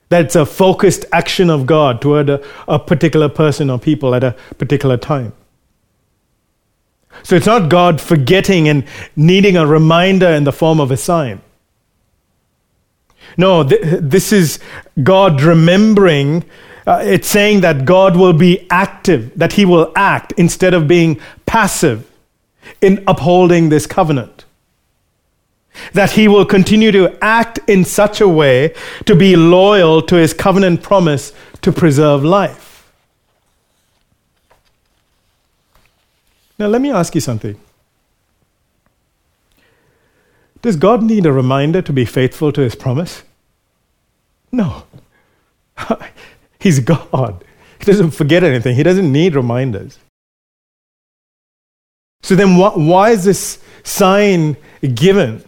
[0.10, 4.36] That's a focused action of God toward a, a particular person or people at a
[4.58, 5.34] particular time.
[7.24, 8.86] So it's not God forgetting and
[9.16, 11.42] needing a reminder in the form of a sign.
[13.38, 14.60] No, th- this is
[15.04, 16.44] God remembering.
[16.86, 21.20] Uh, it's saying that God will be active, that He will act instead of being
[21.46, 22.10] passive
[22.82, 24.46] in upholding this covenant.
[25.94, 28.74] That He will continue to act in such a way
[29.06, 32.92] to be loyal to His covenant promise to preserve life.
[36.58, 37.58] Now, let me ask you something.
[40.62, 43.24] Does God need a reminder to be faithful to his promise?
[44.52, 44.84] No.
[46.60, 47.44] He's God.
[47.80, 49.98] He doesn't forget anything, he doesn't need reminders.
[52.22, 54.56] So then, wh- why is this sign
[54.94, 55.44] given?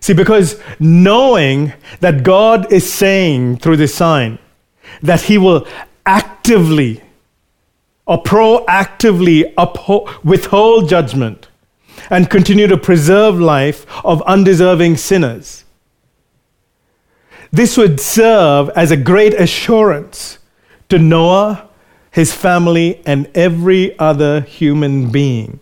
[0.00, 4.38] See, because knowing that God is saying through this sign
[5.02, 5.66] that He will
[6.04, 7.02] actively
[8.06, 11.48] or proactively uphold, withhold judgment
[12.08, 15.64] and continue to preserve life of undeserving sinners.
[17.50, 20.38] This would serve as a great assurance
[20.88, 21.68] to Noah,
[22.10, 25.58] his family, and every other human being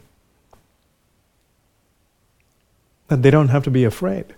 [3.09, 4.34] that they don't have to be afraid.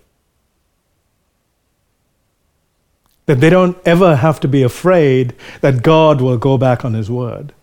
[3.25, 7.11] That they don't ever have to be afraid that God will go back on his
[7.11, 7.53] word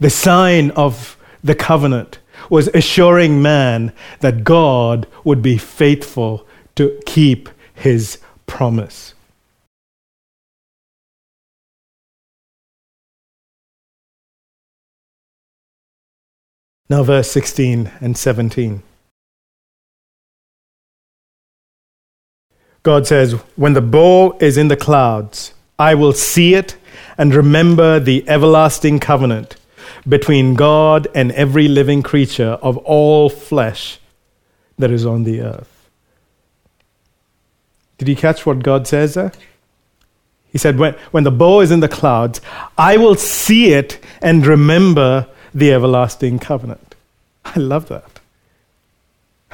[0.00, 2.18] the sign of the covenant
[2.50, 9.14] was assuring man that God would be faithful to keep his promise.
[16.88, 18.82] Now, verse 16 and 17.
[22.84, 26.76] God says, When the bow is in the clouds, I will see it
[27.18, 29.56] and remember the everlasting covenant
[30.08, 33.98] between God and every living creature of all flesh
[34.78, 35.88] that is on the earth.
[37.98, 39.32] Did you catch what God says there?
[40.52, 42.40] He said, when, when the bow is in the clouds,
[42.78, 46.94] I will see it and remember the everlasting covenant.
[47.44, 48.20] I love that.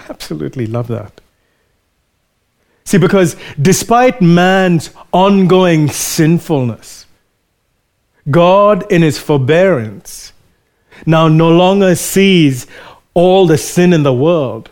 [0.08, 1.20] Absolutely love that.
[2.84, 7.01] See, because despite man's ongoing sinfulness,
[8.30, 10.32] God, in his forbearance,
[11.06, 12.66] now no longer sees
[13.14, 14.70] all the sin in the world.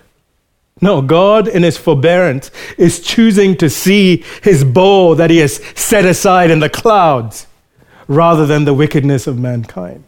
[0.81, 6.07] No, God, in His forbearance, is choosing to see His bow that He has set
[6.07, 7.47] aside in the clouds
[8.09, 10.05] rather than the wickedness of mankind.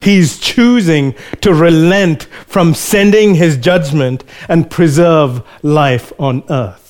[0.00, 6.89] He's choosing to relent from sending His judgment and preserve life on earth.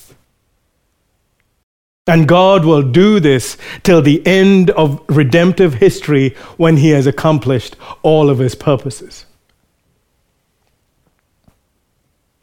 [2.06, 7.76] And God will do this till the end of redemptive history when He has accomplished
[8.02, 9.26] all of His purposes.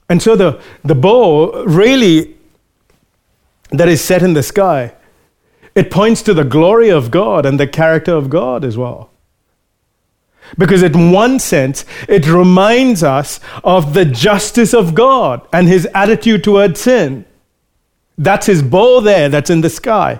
[0.09, 2.37] And so the, the bow really
[3.71, 4.93] that is set in the sky,
[5.75, 9.11] it points to the glory of God and the character of God as well.
[10.57, 16.43] Because, in one sense, it reminds us of the justice of God and his attitude
[16.43, 17.25] toward sin.
[18.17, 20.19] That's his bow there that's in the sky.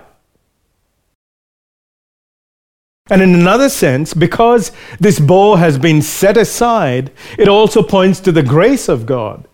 [3.10, 4.70] And in another sense, because
[5.00, 9.48] this bow has been set aside, it also points to the grace of God.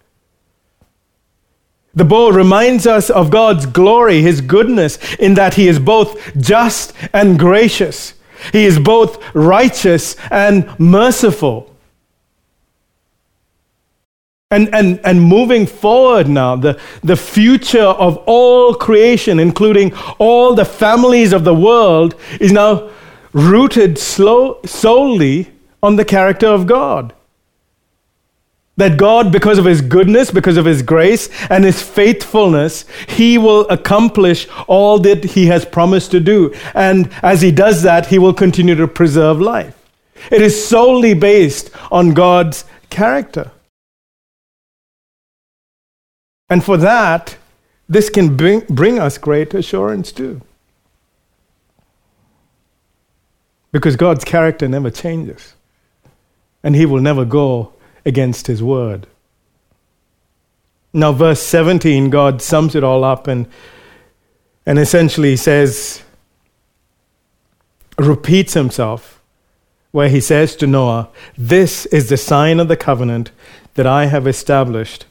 [1.94, 6.92] The bow reminds us of God's glory, His goodness, in that He is both just
[7.12, 8.14] and gracious.
[8.52, 11.73] He is both righteous and merciful.
[14.54, 20.64] And, and, and moving forward now, the, the future of all creation, including all the
[20.64, 22.88] families of the world, is now
[23.32, 25.50] rooted slow, solely
[25.82, 27.12] on the character of God.
[28.76, 33.66] That God, because of His goodness, because of His grace, and His faithfulness, He will
[33.68, 36.54] accomplish all that He has promised to do.
[36.74, 39.76] And as He does that, He will continue to preserve life.
[40.30, 43.50] It is solely based on God's character.
[46.48, 47.36] And for that,
[47.88, 50.40] this can bring, bring us great assurance too.
[53.72, 55.54] Because God's character never changes,
[56.62, 57.72] and He will never go
[58.06, 59.06] against His word.
[60.92, 63.48] Now, verse 17, God sums it all up and,
[64.64, 66.02] and essentially says,
[67.98, 69.14] repeats Himself
[69.94, 73.30] where he says to Noah, This is the sign of the covenant
[73.74, 75.06] that I have established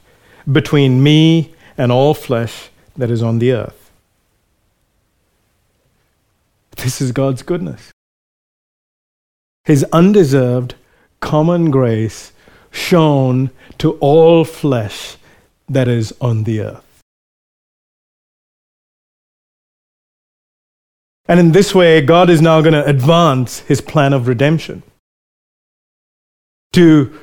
[0.50, 3.90] between me and all flesh that is on the earth.
[6.76, 7.90] This is God's goodness.
[9.64, 10.74] His undeserved
[11.20, 12.32] common grace
[12.70, 15.16] shown to all flesh
[15.68, 16.84] that is on the earth.
[21.26, 24.82] And in this way, God is now going to advance his plan of redemption
[26.74, 27.18] to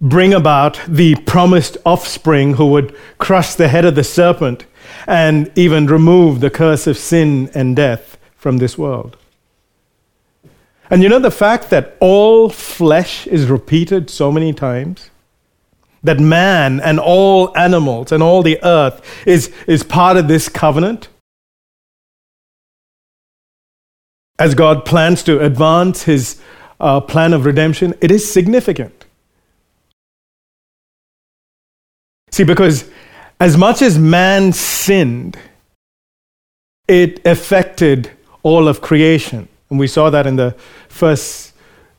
[0.00, 4.66] bring about the promised offspring who would crush the head of the serpent
[5.06, 9.16] and even remove the curse of sin and death from this world.
[10.90, 15.10] And you know the fact that all flesh is repeated so many times?
[16.02, 21.08] That man and all animals and all the earth is, is part of this covenant?
[24.38, 26.40] As God plans to advance his
[26.78, 28.95] uh, plan of redemption, it is significant.
[32.30, 32.90] See, because
[33.40, 35.36] as much as man sinned,
[36.88, 38.10] it affected
[38.42, 39.48] all of creation.
[39.70, 40.54] And we saw that in the
[40.88, 41.52] first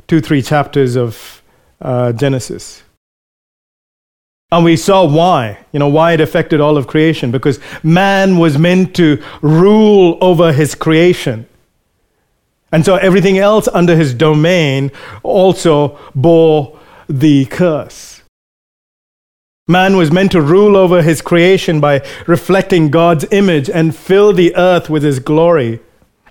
[0.08, 1.42] two, three chapters of
[1.82, 2.84] uh, Genesis.
[4.50, 7.32] And we saw why, you know, why it affected all of creation.
[7.32, 11.46] Because man was meant to rule over his creation.
[12.72, 14.92] And so everything else under his domain
[15.24, 18.17] also bore the curse.
[19.68, 24.56] Man was meant to rule over his creation by reflecting God's image and fill the
[24.56, 25.82] earth with his glory.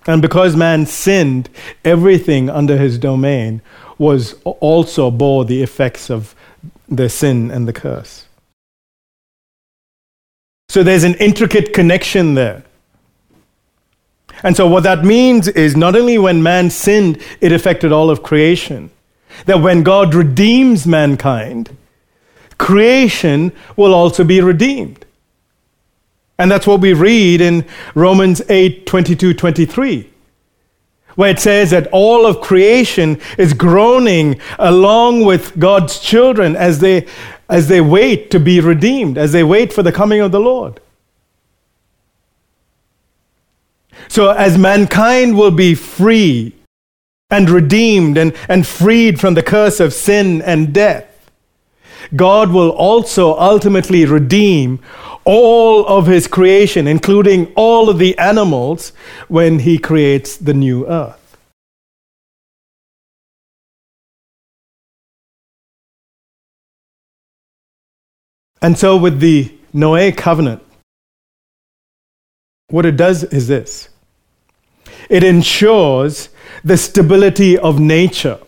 [0.06, 1.50] And because man sinned,
[1.84, 3.60] everything under his domain
[3.98, 6.34] was also bore the effects of
[6.88, 8.26] the sin and the curse.
[10.68, 12.62] So there's an intricate connection there.
[14.42, 18.22] And so what that means is not only when man sinned, it affected all of
[18.22, 18.90] creation.
[19.46, 21.70] That when God redeems mankind,
[22.58, 25.04] creation will also be redeemed.
[26.38, 30.10] And that's what we read in Romans 8 22 23,
[31.14, 37.06] where it says that all of creation is groaning along with God's children as they,
[37.48, 40.80] as they wait to be redeemed, as they wait for the coming of the Lord.
[44.08, 46.54] So, as mankind will be free
[47.30, 51.05] and redeemed and, and freed from the curse of sin and death,
[52.14, 54.80] God will also ultimately redeem
[55.24, 58.92] all of his creation, including all of the animals,
[59.28, 61.36] when he creates the new earth.
[68.62, 70.62] And so, with the Noah covenant,
[72.68, 73.88] what it does is this
[75.08, 76.30] it ensures
[76.64, 78.38] the stability of nature.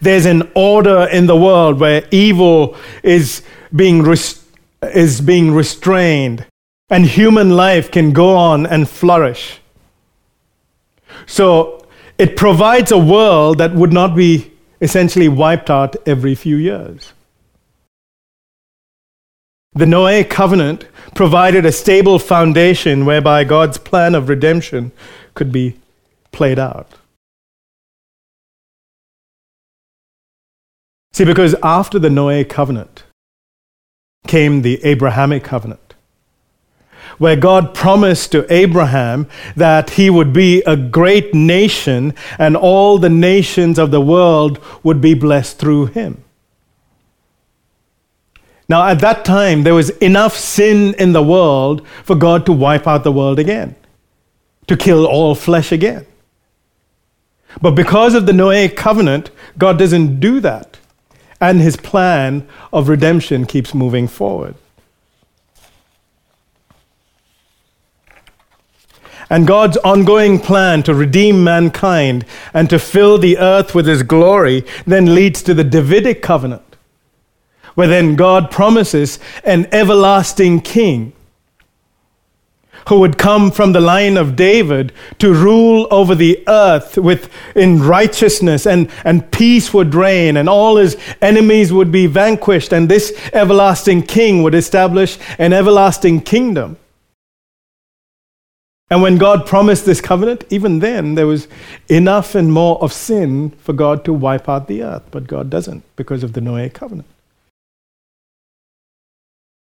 [0.00, 3.42] There's an order in the world where evil is
[3.74, 4.42] being restored
[4.82, 6.44] is being restrained
[6.90, 9.60] and human life can go on and flourish.
[11.26, 11.86] So
[12.18, 17.12] it provides a world that would not be essentially wiped out every few years.
[19.74, 24.92] The Noahic covenant provided a stable foundation whereby God's plan of redemption
[25.34, 25.78] could be
[26.30, 26.88] played out.
[31.12, 33.04] See, because after the Noahic covenant,
[34.26, 35.94] came the Abrahamic covenant,
[37.18, 43.10] where God promised to Abraham that he would be a great nation and all the
[43.10, 46.24] nations of the world would be blessed through him.
[48.68, 52.86] Now, at that time, there was enough sin in the world for God to wipe
[52.86, 53.74] out the world again,
[54.66, 56.06] to kill all flesh again.
[57.60, 60.78] But because of the Noahic covenant, God doesn't do that
[61.42, 64.54] and his plan of redemption keeps moving forward.
[69.28, 72.24] And God's ongoing plan to redeem mankind
[72.54, 76.76] and to fill the earth with his glory then leads to the Davidic covenant,
[77.74, 81.12] where then God promises an everlasting king
[82.88, 87.82] who would come from the line of David to rule over the earth with in
[87.82, 93.12] righteousness and, and peace would reign and all his enemies would be vanquished and this
[93.32, 96.76] everlasting king would establish an everlasting kingdom.
[98.92, 101.48] And when God promised this covenant, even then there was
[101.88, 105.82] enough and more of sin for God to wipe out the earth, but God doesn't
[105.96, 107.08] because of the Noahic covenant.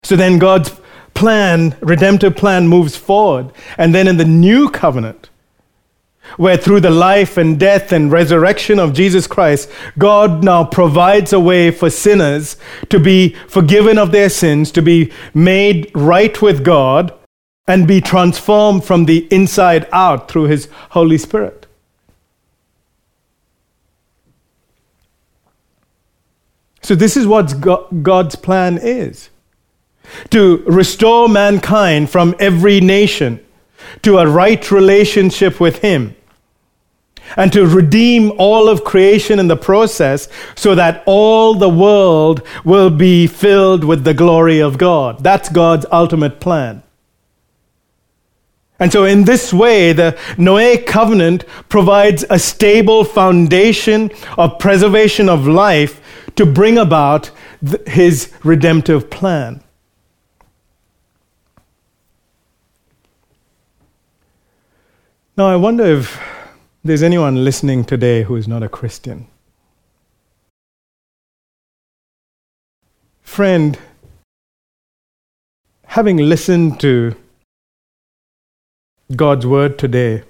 [0.02, 0.70] So then God's
[1.16, 3.50] plan, redemptive plan, moves forward.
[3.76, 5.30] And then in the new covenant,
[6.36, 11.40] where through the life and death and resurrection of Jesus Christ, God now provides a
[11.40, 12.56] way for sinners
[12.90, 17.12] to be forgiven of their sins, to be made right with God,
[17.66, 21.66] and be transformed from the inside out through His Holy Spirit.
[26.82, 27.60] So, this is what
[28.02, 29.30] God's plan is
[30.30, 33.44] to restore mankind from every nation
[34.02, 36.16] to a right relationship with Him
[37.36, 42.90] and to redeem all of creation in the process so that all the world will
[42.90, 45.22] be filled with the glory of God.
[45.22, 46.82] That's God's ultimate plan.
[48.78, 55.46] And so, in this way, the Noahic covenant provides a stable foundation of preservation of
[55.46, 56.00] life
[56.36, 57.30] to bring about
[57.86, 59.62] his redemptive plan.
[65.38, 66.18] Now, I wonder if
[66.82, 69.26] there's anyone listening today who is not a Christian.
[73.20, 73.78] Friend,
[75.84, 77.16] having listened to
[79.14, 80.22] God's word today,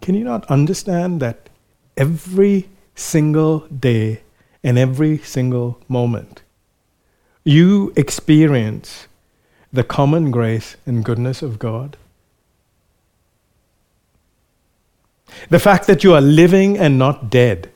[0.00, 1.48] can you not understand that
[1.96, 4.20] every single day
[4.62, 6.42] and every single moment
[7.42, 9.08] you experience
[9.72, 11.96] the common grace and goodness of God?
[15.50, 17.70] The fact that you are living and not dead,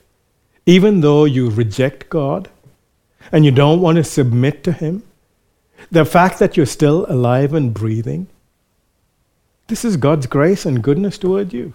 [0.65, 2.49] even though you reject God
[3.31, 5.03] and you don't want to submit to Him,
[5.91, 8.27] the fact that you're still alive and breathing,
[9.67, 11.73] this is God's grace and goodness toward you.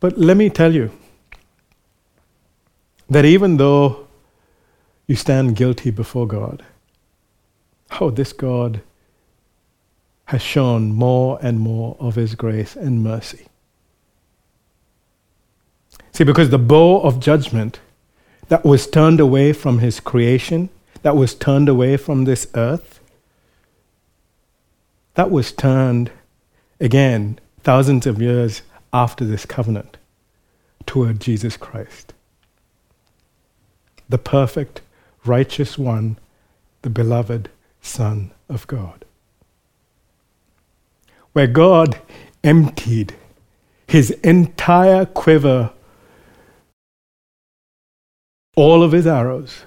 [0.00, 0.90] But let me tell you
[3.08, 4.03] that even though
[5.06, 6.64] you stand guilty before God.
[8.00, 8.80] Oh, this God
[10.26, 13.46] has shown more and more of His grace and mercy.
[16.12, 17.80] See, because the bow of judgment
[18.48, 20.70] that was turned away from His creation,
[21.02, 23.00] that was turned away from this earth,
[25.14, 26.10] that was turned
[26.80, 29.96] again thousands of years after this covenant
[30.86, 32.12] toward Jesus Christ.
[34.08, 34.80] The perfect
[35.24, 36.18] righteous one,
[36.82, 37.48] the beloved
[37.80, 39.04] Son of God.
[41.32, 41.98] Where God
[42.42, 43.14] emptied
[43.86, 45.72] his entire quiver,
[48.56, 49.64] all of his arrows,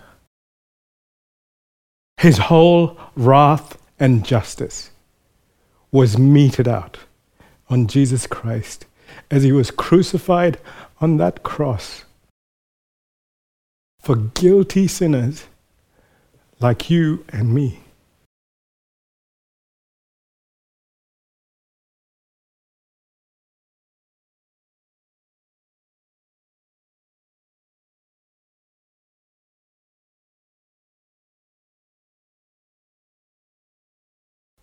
[2.18, 4.92] his whole wrath and justice
[5.92, 6.98] was meted out
[7.70, 8.86] on Jesus Christ
[9.30, 10.58] as he was crucified
[11.00, 12.06] on that cross
[14.00, 15.46] for guilty sinners
[16.60, 17.80] like you and me.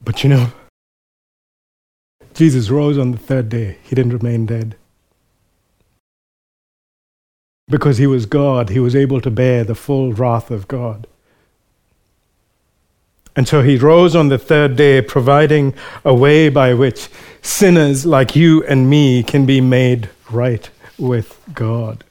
[0.03, 0.53] But you know,
[2.35, 3.79] Jesus rose on the third day.
[3.83, 4.77] He didn't remain dead.
[7.69, 11.07] Because he was God, he was able to bear the full wrath of God.
[13.37, 17.09] And so he rose on the third day, providing a way by which
[17.43, 22.05] sinners like you and me can be made right with God.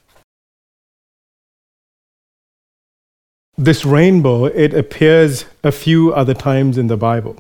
[3.58, 7.38] This rainbow, it appears a few other times in the Bible.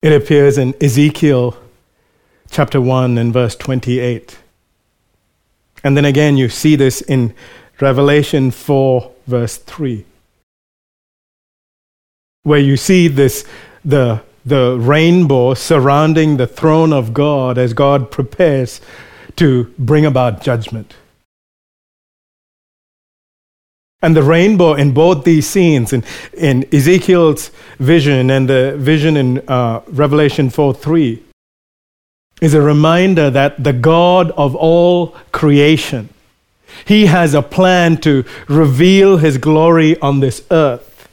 [0.00, 1.56] It appears in Ezekiel
[2.50, 4.38] chapter 1 and verse 28.
[5.84, 7.34] And then again, you see this in
[7.80, 10.04] Revelation 4, verse 3,
[12.44, 13.44] where you see this,
[13.84, 18.80] the, the rainbow surrounding the throne of God as God prepares
[19.36, 20.94] to bring about judgment.
[24.00, 26.04] And the rainbow in both these scenes, in,
[26.36, 31.22] in Ezekiel's vision and the vision in uh, Revelation 4 3,
[32.42, 36.08] is a reminder that the God of all creation,
[36.84, 41.08] He has a plan to reveal His glory on this earth.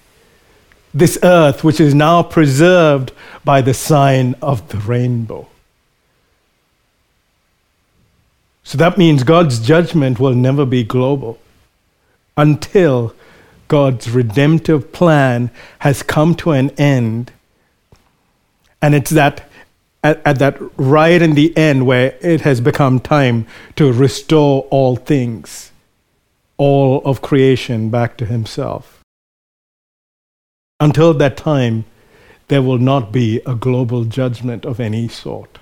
[0.91, 3.11] This earth, which is now preserved
[3.45, 5.47] by the sign of the rainbow.
[8.63, 11.37] So that means God's judgment will never be global
[12.35, 13.13] until
[13.67, 17.31] God's redemptive plan has come to an end.
[18.81, 19.48] And it's that
[20.03, 23.45] at, at that right in the end where it has become time
[23.75, 25.71] to restore all things.
[26.59, 28.99] all of creation back to himself.
[30.79, 31.85] Until that time,
[32.49, 35.57] there will not be a global judgment of any sort.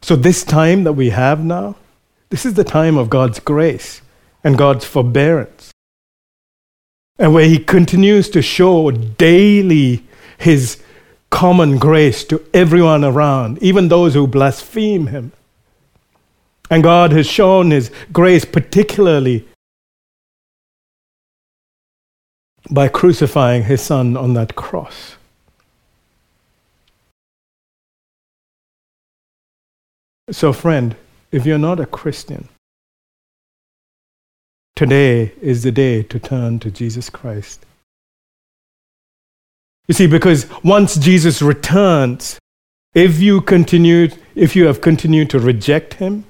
[0.00, 1.76] So, this time that we have now,
[2.30, 4.00] this is the time of God's grace
[4.42, 5.70] and God's forbearance.
[7.18, 10.04] And where He continues to show daily
[10.42, 10.82] His
[11.30, 15.32] common grace to everyone around, even those who blaspheme Him.
[16.70, 19.46] And God has shown His grace particularly
[22.70, 25.16] by crucifying His Son on that cross.
[30.30, 30.96] So, friend,
[31.30, 32.48] if you're not a Christian,
[34.76, 37.66] today is the day to turn to Jesus Christ.
[39.88, 42.38] You see, because once Jesus returns,
[42.94, 46.24] if you continue, if you have continued to reject him,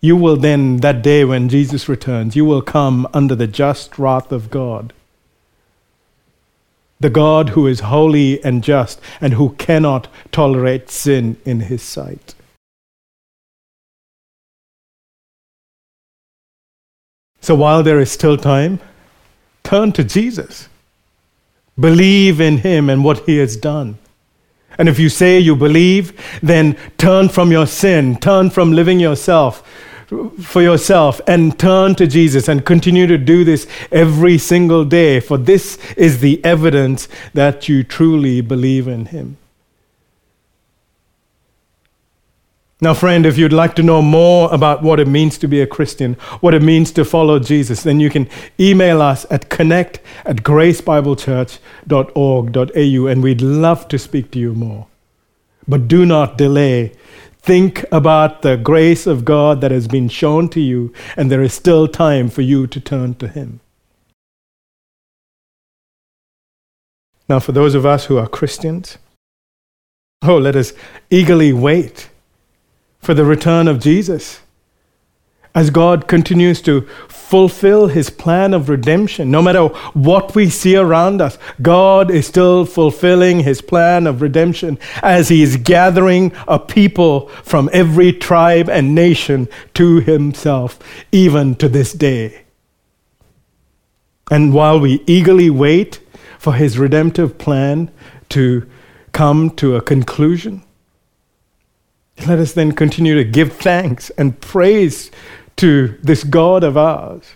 [0.00, 4.32] you will then, that day when Jesus returns, you will come under the just wrath
[4.32, 4.94] of God.
[7.00, 12.34] The God who is holy and just and who cannot tolerate sin in his sight.
[17.42, 18.80] So while there is still time,
[19.62, 20.69] turn to Jesus.
[21.80, 23.98] Believe in him and what he has done.
[24.78, 26.12] And if you say you believe,
[26.42, 29.62] then turn from your sin, turn from living yourself
[30.40, 35.38] for yourself and turn to Jesus and continue to do this every single day, for
[35.38, 39.36] this is the evidence that you truly believe in him.
[42.82, 45.66] Now, friend, if you'd like to know more about what it means to be a
[45.66, 48.26] Christian, what it means to follow Jesus, then you can
[48.58, 54.86] email us at connect at gracebiblechurch.org.au and we'd love to speak to you more.
[55.68, 56.94] But do not delay.
[57.42, 61.54] Think about the grace of God that has been shown to you, and there is
[61.54, 63.60] still time for you to turn to Him.
[67.28, 68.98] Now, for those of us who are Christians,
[70.22, 70.72] oh, let us
[71.10, 72.08] eagerly wait
[73.00, 74.40] for the return of Jesus.
[75.52, 81.20] As God continues to fulfill his plan of redemption, no matter what we see around
[81.20, 87.28] us, God is still fulfilling his plan of redemption as he is gathering a people
[87.42, 90.78] from every tribe and nation to himself,
[91.10, 92.42] even to this day.
[94.30, 95.98] And while we eagerly wait
[96.38, 97.90] for his redemptive plan
[98.28, 98.68] to
[99.10, 100.62] come to a conclusion,
[102.26, 105.10] let us then continue to give thanks and praise
[105.56, 107.34] to this God of ours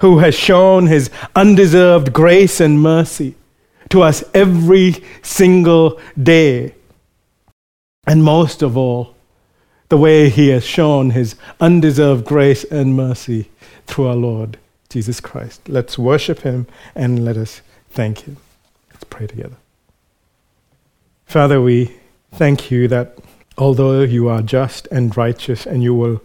[0.00, 3.34] who has shown his undeserved grace and mercy
[3.90, 6.74] to us every single day.
[8.06, 9.14] And most of all,
[9.88, 13.50] the way he has shown his undeserved grace and mercy
[13.86, 14.56] through our Lord
[14.88, 15.68] Jesus Christ.
[15.68, 18.36] Let's worship him and let us thank him.
[18.92, 19.56] Let's pray together.
[21.26, 21.96] Father, we
[22.32, 23.18] thank you that
[23.60, 26.22] although you are just and righteous and you will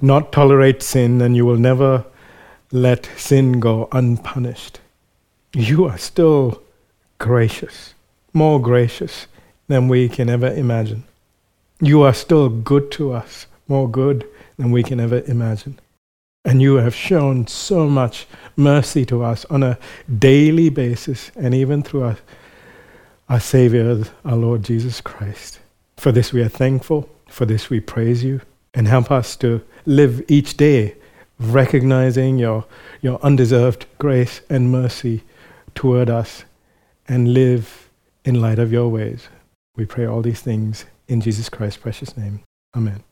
[0.00, 2.04] not tolerate sin and you will never
[2.70, 4.78] let sin go unpunished,
[5.52, 6.62] you are still
[7.18, 7.94] gracious,
[8.32, 9.26] more gracious
[9.66, 11.02] than we can ever imagine.
[11.80, 14.24] You are still good to us, more good
[14.56, 15.80] than we can ever imagine.
[16.44, 18.26] And you have shown so much
[18.56, 19.78] mercy to us on a
[20.18, 22.18] daily basis and even through our,
[23.28, 25.58] our Savior, our Lord Jesus Christ.
[25.98, 27.08] For this we are thankful.
[27.28, 28.40] For this we praise you.
[28.72, 30.94] And help us to live each day
[31.40, 32.64] recognizing your,
[33.00, 35.22] your undeserved grace and mercy
[35.74, 36.44] toward us
[37.06, 37.88] and live
[38.24, 39.28] in light of your ways.
[39.76, 42.40] We pray all these things in Jesus Christ's precious name.
[42.76, 43.07] Amen.